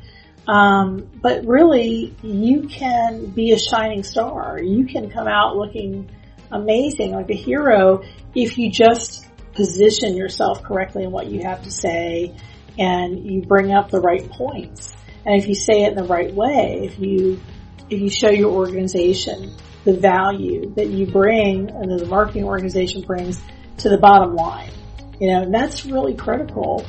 Um, 0.48 1.08
but 1.22 1.46
really, 1.46 2.16
you 2.24 2.68
can 2.70 3.28
be 3.28 3.52
a 3.52 3.60
shining 3.60 4.02
star. 4.02 4.60
You 4.60 4.88
can 4.88 5.12
come 5.12 5.28
out 5.28 5.58
looking 5.58 6.10
amazing, 6.52 7.12
like 7.12 7.30
a 7.30 7.36
hero, 7.36 8.02
if 8.34 8.58
you 8.58 8.72
just 8.72 9.28
position 9.62 10.18
yourself 10.18 10.64
correctly 10.64 11.04
in 11.04 11.12
what 11.12 11.28
you 11.28 11.44
have 11.44 11.62
to 11.62 11.70
say 11.70 12.36
and 12.80 13.24
you 13.32 13.44
bring 13.44 13.72
up 13.72 13.92
the 13.92 14.00
right 14.00 14.28
points. 14.28 14.92
And 15.24 15.40
if 15.40 15.48
you 15.48 15.54
say 15.54 15.84
it 15.84 15.90
in 15.90 15.96
the 15.96 16.04
right 16.04 16.34
way, 16.34 16.82
if 16.86 16.98
you, 16.98 17.40
if 17.88 18.02
you 18.02 18.10
show 18.10 18.32
your 18.32 18.52
organization 18.52 19.56
the 19.84 19.94
value 19.94 20.74
that 20.74 20.88
you 20.88 21.06
bring 21.06 21.70
and 21.70 22.00
the 22.00 22.08
marketing 22.08 22.46
organization 22.46 23.04
brings 23.04 23.40
to 23.78 23.90
the 23.90 24.00
bottom 24.00 24.34
line, 24.36 24.72
you 25.20 25.28
know, 25.28 25.44
and 25.44 25.54
that's 25.54 25.86
really 25.86 26.16
critical. 26.16 26.84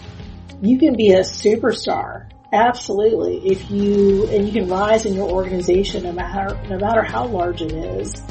You 0.63 0.79
can 0.79 0.97
be 0.97 1.13
a 1.13 1.21
superstar. 1.21 2.31
Absolutely. 2.55 3.51
If 3.51 3.71
you, 3.71 4.29
and 4.29 4.47
you 4.47 4.53
can 4.53 4.71
rise 4.71 5.05
in 5.05 5.13
your 5.13 5.29
organization 5.31 6.05
no 6.05 6.13
matter, 6.13 6.59
no 6.71 6.79
matter 6.79 7.03
how 7.03 7.27
large 7.27 7.61
it 7.61 7.73
is, 7.73 8.23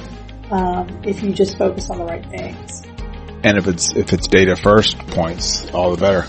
um, 0.49 1.01
if 1.03 1.21
you 1.21 1.31
just 1.31 1.59
focus 1.59 1.91
on 1.91 1.99
the 1.99 2.05
right 2.05 2.25
things. 2.25 2.87
And 3.43 3.57
if 3.57 3.67
it's, 3.67 3.95
if 3.95 4.13
it's 4.13 4.27
data 4.27 4.55
first 4.55 4.97
points, 4.97 5.69
all 5.71 5.95
the 5.95 5.97
better. 5.97 6.27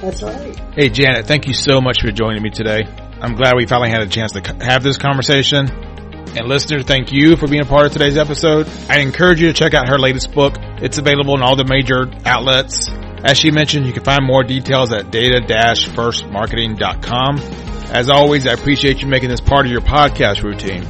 That's 0.00 0.22
right. 0.22 0.58
Hey 0.74 0.88
Janet, 0.88 1.26
thank 1.26 1.46
you 1.46 1.54
so 1.54 1.80
much 1.80 2.00
for 2.00 2.10
joining 2.10 2.42
me 2.42 2.50
today. 2.50 2.84
I'm 3.20 3.34
glad 3.34 3.54
we 3.56 3.66
finally 3.66 3.90
had 3.90 4.02
a 4.02 4.08
chance 4.08 4.32
to 4.32 4.40
have 4.64 4.82
this 4.82 4.96
conversation. 4.96 5.70
And 5.70 6.48
listeners, 6.48 6.84
thank 6.84 7.12
you 7.12 7.36
for 7.36 7.46
being 7.48 7.62
a 7.62 7.66
part 7.66 7.86
of 7.86 7.92
today's 7.92 8.16
episode. 8.16 8.68
I 8.88 9.00
encourage 9.00 9.40
you 9.40 9.48
to 9.48 9.52
check 9.52 9.74
out 9.74 9.88
her 9.88 9.98
latest 9.98 10.32
book. 10.32 10.54
It's 10.80 10.96
available 10.96 11.34
in 11.34 11.42
all 11.42 11.56
the 11.56 11.64
major 11.64 12.10
outlets. 12.24 12.88
As 13.22 13.36
she 13.36 13.50
mentioned, 13.50 13.86
you 13.86 13.92
can 13.92 14.04
find 14.04 14.24
more 14.24 14.42
details 14.42 14.92
at 14.92 15.10
data-firstmarketing.com. 15.10 17.38
As 17.92 18.08
always, 18.08 18.46
I 18.46 18.52
appreciate 18.52 19.02
you 19.02 19.08
making 19.08 19.28
this 19.28 19.40
part 19.40 19.66
of 19.66 19.72
your 19.72 19.82
podcast 19.82 20.42
routine. 20.42 20.86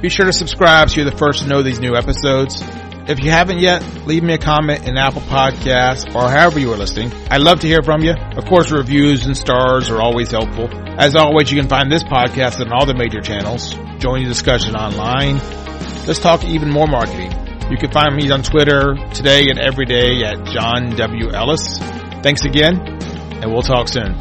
Be 0.00 0.08
sure 0.08 0.24
to 0.24 0.32
subscribe 0.32 0.90
so 0.90 1.02
you're 1.02 1.10
the 1.10 1.16
first 1.16 1.42
to 1.42 1.48
know 1.48 1.62
these 1.62 1.78
new 1.78 1.94
episodes. 1.94 2.60
If 3.06 3.22
you 3.22 3.30
haven't 3.30 3.58
yet, 3.58 3.82
leave 4.06 4.22
me 4.22 4.32
a 4.32 4.38
comment 4.38 4.88
in 4.88 4.96
Apple 4.96 5.20
Podcasts 5.22 6.14
or 6.14 6.30
however 6.30 6.58
you 6.58 6.72
are 6.72 6.76
listening. 6.76 7.12
I'd 7.30 7.42
love 7.42 7.60
to 7.60 7.66
hear 7.66 7.82
from 7.82 8.00
you. 8.00 8.14
Of 8.14 8.46
course, 8.46 8.70
reviews 8.70 9.26
and 9.26 9.36
stars 9.36 9.90
are 9.90 10.00
always 10.00 10.30
helpful. 10.30 10.70
As 10.98 11.14
always, 11.14 11.52
you 11.52 11.60
can 11.60 11.68
find 11.68 11.92
this 11.92 12.02
podcast 12.02 12.60
on 12.60 12.72
all 12.72 12.86
the 12.86 12.94
major 12.94 13.20
channels. 13.20 13.74
Join 13.98 14.22
the 14.22 14.28
discussion 14.30 14.74
online. 14.74 15.36
Let's 16.06 16.20
talk 16.20 16.44
even 16.44 16.70
more 16.70 16.86
marketing. 16.86 17.30
You 17.70 17.76
can 17.76 17.90
find 17.90 18.16
me 18.16 18.30
on 18.30 18.42
Twitter 18.42 18.94
today 19.12 19.50
and 19.50 19.58
every 19.58 19.84
day 19.84 20.22
at 20.24 20.46
John 20.46 20.96
W. 20.96 21.30
Ellis. 21.30 21.78
Thanks 22.22 22.46
again, 22.46 22.78
and 23.42 23.52
we'll 23.52 23.62
talk 23.62 23.88
soon. 23.88 24.16